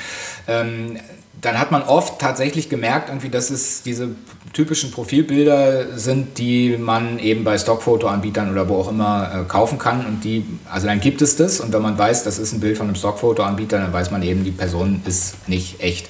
ähm, 0.48 0.98
dann 1.42 1.58
hat 1.58 1.72
man 1.72 1.84
oft 1.84 2.20
tatsächlich 2.20 2.70
gemerkt, 2.70 3.10
irgendwie, 3.10 3.30
dass 3.30 3.50
es 3.50 3.82
diese 3.82 4.10
typischen 4.52 4.92
Profilbilder 4.92 5.98
sind, 5.98 6.38
die 6.38 6.78
man 6.78 7.20
eben 7.20 7.44
bei 7.44 7.58
Stockfotoanbietern 7.58 8.52
oder 8.52 8.68
wo 8.68 8.76
auch 8.76 8.90
immer 8.90 9.32
äh, 9.34 9.44
kaufen 9.48 9.78
kann. 9.78 10.06
Und 10.06 10.24
die, 10.24 10.46
also 10.72 10.88
dann 10.88 11.00
gibt 11.00 11.22
es 11.22 11.36
das 11.36 11.60
und 11.60 11.72
wenn 11.72 11.82
man 11.82 11.98
weiß, 11.98 12.24
das 12.24 12.40
ist 12.40 12.54
ein 12.54 12.60
Bild 12.60 12.78
von 12.78 12.88
einem 12.88 12.96
Stockfotoanbieter, 12.96 13.80
dann 13.80 13.94
weiß 13.94 14.12
man 14.12 14.24
eben, 14.24 14.44
die 14.44 14.52
Person 14.52 15.02
ist 15.06 15.48
nicht 15.48 15.82
echt. 15.82 16.10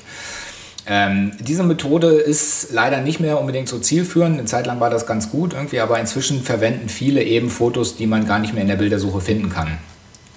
Ähm, 0.92 1.32
diese 1.40 1.62
Methode 1.62 2.08
ist 2.08 2.70
leider 2.72 3.00
nicht 3.00 3.20
mehr 3.20 3.40
unbedingt 3.40 3.70
so 3.70 3.78
zielführend. 3.78 4.40
Eine 4.40 4.46
Zeit 4.46 4.66
lang 4.66 4.80
war 4.80 4.90
das 4.90 5.06
ganz 5.06 5.30
gut 5.30 5.54
irgendwie, 5.54 5.80
aber 5.80 6.00
inzwischen 6.00 6.42
verwenden 6.42 6.90
viele 6.90 7.24
eben 7.24 7.52
Fotos, 7.52 7.96
die 7.96 8.08
man 8.08 8.26
gar 8.26 8.40
nicht 8.40 8.54
mehr 8.54 8.64
in 8.64 8.70
der 8.70 8.76
Bildersuche 8.76 9.22
finden 9.22 9.50
kann. 9.50 9.78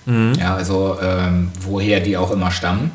Mhm. 0.04 0.34
Ja, 0.38 0.54
also 0.54 0.98
ähm, 1.02 1.50
woher 1.62 2.00
die 2.00 2.18
auch 2.18 2.30
immer 2.30 2.50
stammen. 2.50 2.90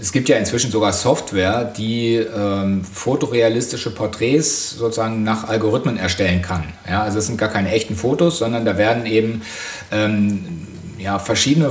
Es 0.00 0.12
gibt 0.12 0.28
ja 0.28 0.36
inzwischen 0.36 0.70
sogar 0.70 0.92
Software, 0.92 1.64
die 1.64 2.16
ähm, 2.16 2.84
fotorealistische 2.84 3.90
Porträts 3.90 4.70
sozusagen 4.70 5.22
nach 5.22 5.48
Algorithmen 5.48 5.98
erstellen 5.98 6.42
kann. 6.42 6.64
Ja, 6.88 7.02
also 7.02 7.18
es 7.18 7.26
sind 7.26 7.38
gar 7.38 7.48
keine 7.48 7.70
echten 7.70 7.96
Fotos, 7.96 8.38
sondern 8.38 8.64
da 8.64 8.78
werden 8.78 9.06
eben 9.06 9.42
ähm, 9.90 10.66
ja, 10.98 11.18
verschiedene 11.18 11.70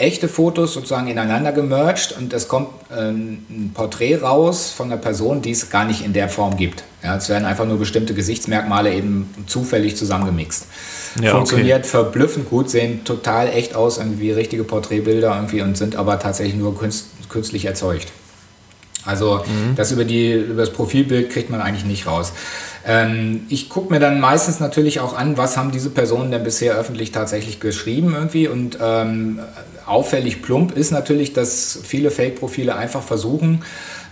echte 0.00 0.28
Fotos 0.28 0.74
sozusagen 0.74 1.06
ineinander 1.08 1.52
gemerged 1.52 2.14
und 2.18 2.32
es 2.32 2.48
kommt 2.48 2.68
ähm, 2.96 3.44
ein 3.50 3.70
Porträt 3.74 4.16
raus 4.16 4.70
von 4.70 4.86
einer 4.86 5.00
Person, 5.00 5.42
die 5.42 5.50
es 5.50 5.70
gar 5.70 5.84
nicht 5.84 6.04
in 6.04 6.12
der 6.12 6.28
Form 6.28 6.56
gibt. 6.56 6.82
Ja, 7.02 7.16
es 7.16 7.28
werden 7.28 7.44
einfach 7.44 7.66
nur 7.66 7.78
bestimmte 7.78 8.14
Gesichtsmerkmale 8.14 8.92
eben 8.94 9.32
zufällig 9.46 9.96
zusammengemixt. 9.96 10.66
Ja, 11.20 11.32
Funktioniert 11.32 11.80
okay. 11.80 11.88
verblüffend 11.88 12.50
gut, 12.50 12.70
sehen 12.70 13.04
total 13.04 13.48
echt 13.48 13.74
aus, 13.74 13.98
irgendwie 13.98 14.32
richtige 14.32 14.64
Porträtbilder 14.64 15.34
irgendwie 15.34 15.62
und 15.62 15.76
sind 15.76 15.96
aber 15.96 16.18
tatsächlich 16.18 16.56
nur 16.56 16.78
künst, 16.78 17.06
künstlich 17.28 17.64
erzeugt. 17.64 18.08
Also 19.04 19.36
mhm. 19.46 19.76
das 19.76 19.92
über, 19.92 20.04
die, 20.04 20.32
über 20.32 20.62
das 20.62 20.72
Profilbild 20.72 21.30
kriegt 21.30 21.50
man 21.50 21.60
eigentlich 21.60 21.84
nicht 21.84 22.06
raus. 22.06 22.32
Ähm, 22.86 23.46
ich 23.48 23.68
gucke 23.68 23.92
mir 23.92 24.00
dann 24.00 24.20
meistens 24.20 24.60
natürlich 24.60 25.00
auch 25.00 25.16
an, 25.16 25.36
was 25.36 25.56
haben 25.56 25.70
diese 25.70 25.90
Personen 25.90 26.30
denn 26.30 26.44
bisher 26.44 26.74
öffentlich 26.74 27.12
tatsächlich 27.12 27.60
geschrieben 27.60 28.14
irgendwie. 28.14 28.48
Und 28.48 28.78
ähm, 28.80 29.40
auffällig 29.86 30.42
plump 30.42 30.76
ist 30.76 30.90
natürlich, 30.90 31.32
dass 31.32 31.78
viele 31.82 32.10
Fake-Profile 32.10 32.76
einfach 32.76 33.02
versuchen, 33.02 33.62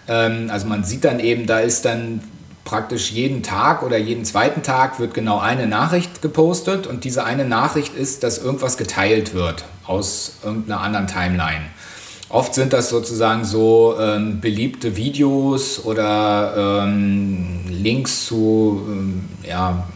ähm, 0.08 0.50
also 0.50 0.66
man 0.66 0.84
sieht 0.84 1.04
dann 1.04 1.20
eben, 1.20 1.46
da 1.46 1.60
ist 1.60 1.84
dann 1.84 2.20
praktisch 2.64 3.12
jeden 3.12 3.42
Tag 3.42 3.82
oder 3.82 3.96
jeden 3.96 4.24
zweiten 4.24 4.62
Tag 4.62 5.00
wird 5.00 5.14
genau 5.14 5.38
eine 5.38 5.66
Nachricht 5.66 6.20
gepostet 6.20 6.86
und 6.86 7.04
diese 7.04 7.24
eine 7.24 7.46
Nachricht 7.46 7.94
ist, 7.94 8.22
dass 8.22 8.38
irgendwas 8.38 8.76
geteilt 8.76 9.32
wird 9.32 9.64
aus 9.86 10.36
irgendeiner 10.44 10.80
anderen 10.80 11.06
Timeline. 11.06 11.62
Oft 12.30 12.54
sind 12.54 12.74
das 12.74 12.90
sozusagen 12.90 13.44
so 13.44 13.96
ähm, 13.98 14.40
beliebte 14.40 14.96
Videos 14.96 15.82
oder 15.84 16.82
ähm, 16.84 17.60
Links 17.68 18.26
zu 18.26 18.82
ähm, 18.86 19.28
ja, 19.46 19.86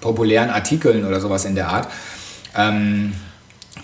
populären 0.00 0.50
Artikeln 0.50 1.04
oder 1.04 1.20
sowas 1.20 1.46
in 1.46 1.56
der 1.56 1.68
Art. 1.68 1.88
Ähm, 2.56 3.14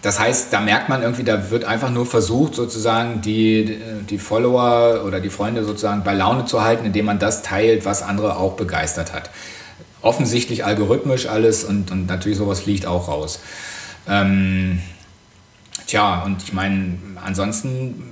das 0.03 0.21
heißt, 0.21 0.53
da 0.53 0.61
merkt 0.61 0.89
man 0.89 1.03
irgendwie, 1.03 1.25
da 1.25 1.51
wird 1.51 1.65
einfach 1.65 1.91
nur 1.91 2.07
versucht, 2.07 2.55
sozusagen 2.55 3.21
die, 3.21 3.79
die 4.09 4.19
Follower 4.19 5.03
oder 5.05 5.19
die 5.21 5.31
Freunde 5.31 5.65
sozusagen 5.65 6.05
bei 6.05 6.15
Laune 6.15 6.45
zu 6.47 6.63
halten, 6.63 6.87
indem 6.87 7.07
man 7.07 7.19
das 7.19 7.43
teilt, 7.43 7.85
was 7.85 8.03
andere 8.03 8.37
auch 8.37 8.55
begeistert 8.55 9.13
hat. 9.13 9.31
Offensichtlich 10.01 10.65
algorithmisch 10.65 11.27
alles 11.27 11.65
und, 11.65 11.91
und 11.91 12.07
natürlich 12.07 12.39
sowas 12.39 12.61
fliegt 12.61 12.87
auch 12.87 13.09
raus. 13.09 13.41
Ähm, 14.09 14.81
tja, 15.87 16.23
und 16.25 16.43
ich 16.43 16.53
meine, 16.53 16.99
ansonsten 17.25 18.11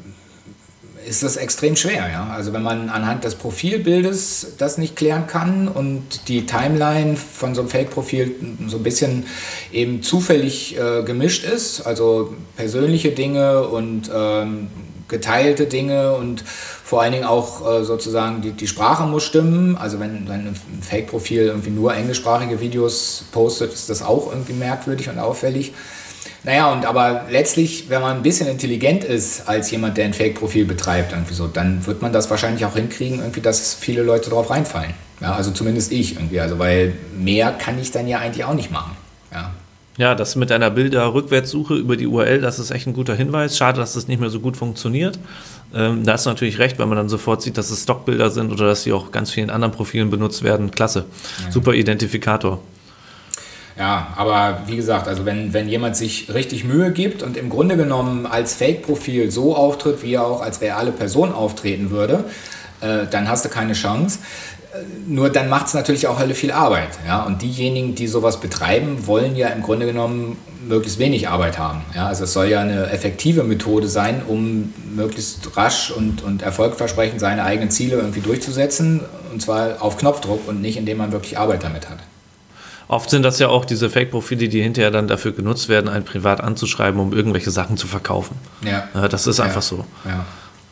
ist 1.09 1.23
das 1.23 1.37
extrem 1.37 1.75
schwer. 1.75 2.11
Ja? 2.11 2.29
Also 2.35 2.53
wenn 2.53 2.63
man 2.63 2.91
anhand 2.91 3.25
des 3.25 3.35
Profilbildes 3.35 4.55
das 4.59 4.79
nicht 4.79 4.95
klären 4.97 5.27
kann 5.27 5.69
und 5.69 6.29
die 6.29 6.47
Timeline 6.47 7.17
von 7.17 7.55
so 7.55 7.63
einem 7.63 7.71
Fake-Profil 7.71 8.35
so 8.69 8.77
ein 8.77 8.83
bisschen 8.83 9.27
eben 9.73 10.03
zufällig 10.03 10.79
äh, 10.79 11.03
gemischt 11.03 11.45
ist, 11.45 11.83
also 11.83 12.35
persönliche 12.57 13.11
Dinge 13.11 13.67
und 13.67 14.11
ähm, 14.15 14.69
geteilte 15.09 15.67
Dinge 15.67 16.15
und 16.15 16.45
vor 16.85 17.03
allen 17.03 17.13
Dingen 17.13 17.25
auch 17.25 17.81
äh, 17.81 17.85
sozusagen 17.85 18.43
die, 18.43 18.53
die 18.53 18.67
Sprache 18.67 19.05
muss 19.05 19.25
stimmen. 19.25 19.77
Also 19.77 20.01
wenn, 20.01 20.29
wenn 20.29 20.49
ein 20.49 20.57
Fake-Profil 20.83 21.47
irgendwie 21.47 21.71
nur 21.71 21.95
englischsprachige 21.95 22.61
Videos 22.61 23.25
postet, 23.33 23.73
ist 23.73 23.89
das 23.89 24.03
auch 24.03 24.31
irgendwie 24.31 24.53
merkwürdig 24.53 25.09
und 25.09 25.19
auffällig. 25.19 25.73
Naja, 26.49 26.73
und 26.73 26.87
aber 26.87 27.27
letztlich, 27.29 27.91
wenn 27.91 28.01
man 28.01 28.17
ein 28.17 28.23
bisschen 28.23 28.49
intelligent 28.49 29.05
ist 29.05 29.47
als 29.47 29.71
jemand, 29.71 29.99
der 29.99 30.07
ein 30.07 30.15
Fake-Profil 30.15 30.65
betreibt, 30.65 31.13
irgendwie 31.13 31.35
so, 31.35 31.47
dann 31.47 31.85
wird 31.85 32.01
man 32.01 32.11
das 32.11 32.31
wahrscheinlich 32.31 32.65
auch 32.65 32.75
hinkriegen, 32.75 33.19
irgendwie, 33.19 33.43
dass 33.43 33.75
viele 33.75 34.03
Leute 34.03 34.31
drauf 34.31 34.49
reinfallen. 34.49 34.95
Ja, 35.21 35.35
also 35.35 35.51
zumindest 35.51 35.93
ich 35.93 36.17
irgendwie, 36.17 36.41
also 36.41 36.59
weil 36.59 36.95
mehr 37.19 37.51
kann 37.53 37.79
ich 37.79 37.91
dann 37.91 38.09
ja 38.09 38.21
eigentlich 38.21 38.47
auch 38.47 38.55
nicht 38.55 38.71
machen. 38.71 38.97
Ja. 39.31 39.51
Ja, 39.99 40.15
das 40.15 40.37
mit 40.37 40.51
einer 40.51 40.71
Bilder-Rückwärtssuche 40.71 41.75
über 41.75 41.99
die 41.99 42.07
URL, 42.07 42.41
das 42.41 42.59
ist 42.59 42.71
echt 42.71 42.87
ein 42.87 42.95
guter 42.95 43.15
Hinweis. 43.15 43.59
Schade, 43.59 43.79
dass 43.79 43.93
das 43.93 44.09
nicht 44.09 44.19
mehr 44.19 44.31
so 44.31 44.41
gut 44.41 44.57
funktioniert. 44.57 45.19
Ähm, 45.75 46.07
da 46.07 46.15
hast 46.15 46.25
du 46.25 46.31
natürlich 46.31 46.59
recht, 46.59 46.79
wenn 46.79 46.89
man 46.89 46.97
dann 46.97 47.11
sofort 47.11 47.43
sieht, 47.43 47.59
dass 47.59 47.69
es 47.69 47.83
Stockbilder 47.83 48.31
sind 48.31 48.53
oder 48.53 48.69
dass 48.69 48.85
sie 48.85 48.95
auch 48.95 49.11
ganz 49.11 49.31
vielen 49.31 49.51
anderen 49.51 49.73
Profilen 49.73 50.09
benutzt 50.09 50.43
werden. 50.45 50.71
Klasse. 50.71 51.05
Ja. 51.45 51.53
Super 51.53 51.75
Identifikator. 51.75 52.59
Ja, 53.79 54.13
aber 54.17 54.63
wie 54.67 54.75
gesagt, 54.75 55.07
also 55.07 55.25
wenn, 55.25 55.53
wenn 55.53 55.69
jemand 55.69 55.97
sich 55.97 56.35
richtig 56.35 56.65
Mühe 56.65 56.91
gibt 56.91 57.23
und 57.23 57.37
im 57.37 57.49
Grunde 57.49 57.77
genommen 57.77 58.27
als 58.27 58.55
Fake-Profil 58.55 59.31
so 59.31 59.55
auftritt, 59.55 60.03
wie 60.03 60.15
er 60.15 60.27
auch 60.27 60.43
als 60.43 60.61
reale 60.61 60.91
Person 60.91 61.33
auftreten 61.33 61.91
würde, 61.91 62.25
äh, 62.81 63.07
dann 63.09 63.29
hast 63.29 63.45
du 63.45 63.49
keine 63.49 63.75
Chance. 63.75 64.19
Äh, 64.75 64.79
nur 65.07 65.31
dann 65.31 65.49
macht 65.49 65.69
es 65.69 65.75
natürlich 65.75 66.09
auch 66.09 66.19
Hölle 66.19 66.35
viel 66.35 66.51
Arbeit. 66.51 66.89
Ja? 67.07 67.23
Und 67.23 67.43
diejenigen, 67.43 67.95
die 67.95 68.09
sowas 68.09 68.41
betreiben, 68.41 69.07
wollen 69.07 69.37
ja 69.37 69.47
im 69.51 69.63
Grunde 69.63 69.87
genommen 69.87 70.39
möglichst 70.67 70.99
wenig 70.99 71.29
Arbeit 71.29 71.57
haben. 71.57 71.83
Ja? 71.95 72.09
Also 72.09 72.25
es 72.25 72.33
soll 72.33 72.49
ja 72.49 72.61
eine 72.61 72.91
effektive 72.91 73.45
Methode 73.45 73.87
sein, 73.87 74.23
um 74.27 74.75
möglichst 74.93 75.57
rasch 75.57 75.93
und, 75.93 76.25
und 76.25 76.43
erfolgversprechend 76.43 77.21
seine 77.21 77.45
eigenen 77.45 77.71
Ziele 77.71 77.95
irgendwie 77.95 78.23
durchzusetzen. 78.23 79.03
Und 79.33 79.41
zwar 79.41 79.81
auf 79.81 79.99
Knopfdruck 79.99 80.49
und 80.49 80.61
nicht, 80.61 80.79
indem 80.79 80.99
man 80.99 81.13
wirklich 81.13 81.39
Arbeit 81.39 81.63
damit 81.63 81.89
hat. 81.89 81.99
Oft 82.89 83.11
sind 83.11 83.23
das 83.23 83.39
ja 83.39 83.49
auch 83.49 83.67
diese 83.67 83.91
Fake-Profile, 83.91 84.49
die 84.49 84.63
hinterher 84.63 84.91
dann 84.91 85.09
dafür 85.09 85.33
genutzt 85.33 85.69
werden, 85.69 85.89
einen 85.89 86.05
privat 86.05 86.41
anzuschreiben, 86.41 86.99
um 86.99 87.13
irgendwelche 87.13 87.51
Sachen 87.51 87.77
zu 87.77 87.87
verkaufen. 87.87 88.37
Ja. 88.63 89.09
Das 89.09 89.27
ist 89.27 89.41
einfach 89.41 89.57
ja. 89.57 89.61
so. 89.61 89.85
Ja. 90.07 90.25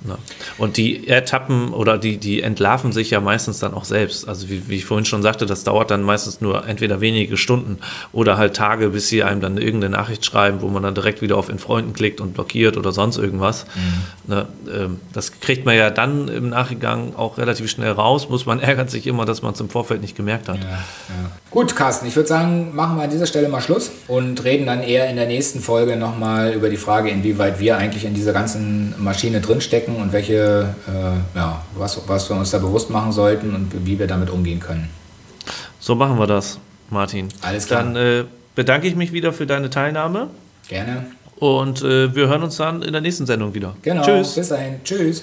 Ne? 0.06 0.18
Und 0.58 0.76
die 0.76 1.08
ertappen 1.08 1.72
oder 1.72 1.98
die, 1.98 2.18
die 2.18 2.42
entlarven 2.42 2.92
sich 2.92 3.10
ja 3.10 3.20
meistens 3.20 3.58
dann 3.58 3.74
auch 3.74 3.84
selbst. 3.84 4.28
Also 4.28 4.48
wie, 4.48 4.68
wie, 4.68 4.76
ich 4.76 4.84
vorhin 4.84 5.04
schon 5.04 5.22
sagte, 5.22 5.46
das 5.46 5.64
dauert 5.64 5.90
dann 5.90 6.02
meistens 6.02 6.40
nur 6.40 6.66
entweder 6.66 7.00
wenige 7.00 7.36
Stunden 7.36 7.78
oder 8.12 8.36
halt 8.36 8.54
Tage, 8.54 8.90
bis 8.90 9.08
sie 9.08 9.22
einem 9.22 9.40
dann 9.40 9.58
irgendeine 9.58 9.96
Nachricht 9.96 10.24
schreiben, 10.24 10.60
wo 10.60 10.68
man 10.68 10.82
dann 10.82 10.94
direkt 10.94 11.22
wieder 11.22 11.36
auf 11.36 11.50
Freunden 11.58 11.92
klickt 11.92 12.20
und 12.20 12.34
blockiert 12.34 12.76
oder 12.76 12.92
sonst 12.92 13.16
irgendwas. 13.16 13.66
Mhm. 13.74 14.34
Ne? 14.34 14.46
Ähm, 14.72 15.00
das 15.12 15.40
kriegt 15.40 15.64
man 15.64 15.76
ja 15.76 15.90
dann 15.90 16.28
im 16.28 16.50
Nachgang 16.50 17.14
auch 17.16 17.38
relativ 17.38 17.70
schnell 17.70 17.92
raus. 17.92 18.28
Muss 18.28 18.46
man 18.46 18.60
ärgert 18.66 18.90
sich 18.90 19.06
immer, 19.06 19.24
dass 19.24 19.42
man 19.42 19.54
es 19.54 19.60
im 19.60 19.68
Vorfeld 19.68 20.00
nicht 20.00 20.16
gemerkt 20.16 20.48
hat. 20.48 20.58
Ja, 20.58 20.70
ja. 20.70 21.30
Gut, 21.50 21.74
Carsten, 21.74 22.06
ich 22.06 22.16
würde 22.16 22.28
sagen, 22.28 22.74
machen 22.74 22.96
wir 22.96 23.04
an 23.04 23.10
dieser 23.10 23.26
Stelle 23.26 23.48
mal 23.48 23.60
Schluss 23.60 23.90
und 24.08 24.44
reden 24.44 24.66
dann 24.66 24.82
eher 24.82 25.08
in 25.08 25.16
der 25.16 25.26
nächsten 25.26 25.60
Folge 25.60 25.96
nochmal 25.96 26.52
über 26.52 26.68
die 26.68 26.76
Frage, 26.76 27.08
inwieweit 27.08 27.58
wir 27.58 27.78
eigentlich 27.78 28.04
in 28.04 28.14
dieser 28.14 28.32
ganzen 28.32 28.94
Maschine 28.98 29.40
drinstecken 29.40 29.95
und 30.00 30.12
welche, 30.12 30.74
äh, 30.88 31.38
ja, 31.38 31.62
was, 31.76 32.00
was 32.06 32.28
wir 32.28 32.36
uns 32.36 32.50
da 32.50 32.58
bewusst 32.58 32.90
machen 32.90 33.12
sollten 33.12 33.54
und 33.54 33.86
wie 33.86 33.98
wir 33.98 34.06
damit 34.06 34.30
umgehen 34.30 34.60
können. 34.60 34.88
So 35.80 35.94
machen 35.94 36.18
wir 36.18 36.26
das, 36.26 36.58
Martin. 36.90 37.28
Alles 37.42 37.66
klar. 37.66 37.84
Dann 37.84 37.96
äh, 37.96 38.24
bedanke 38.54 38.88
ich 38.88 38.96
mich 38.96 39.12
wieder 39.12 39.32
für 39.32 39.46
deine 39.46 39.70
Teilnahme. 39.70 40.28
Gerne. 40.68 41.06
Und 41.38 41.82
äh, 41.82 42.14
wir 42.14 42.28
hören 42.28 42.42
uns 42.42 42.56
dann 42.56 42.82
in 42.82 42.92
der 42.92 43.02
nächsten 43.02 43.26
Sendung 43.26 43.54
wieder. 43.54 43.76
Genau. 43.82 44.02
Tschüss. 44.02 44.34
Bis 44.34 44.48
dahin. 44.48 44.80
Tschüss. 44.82 45.22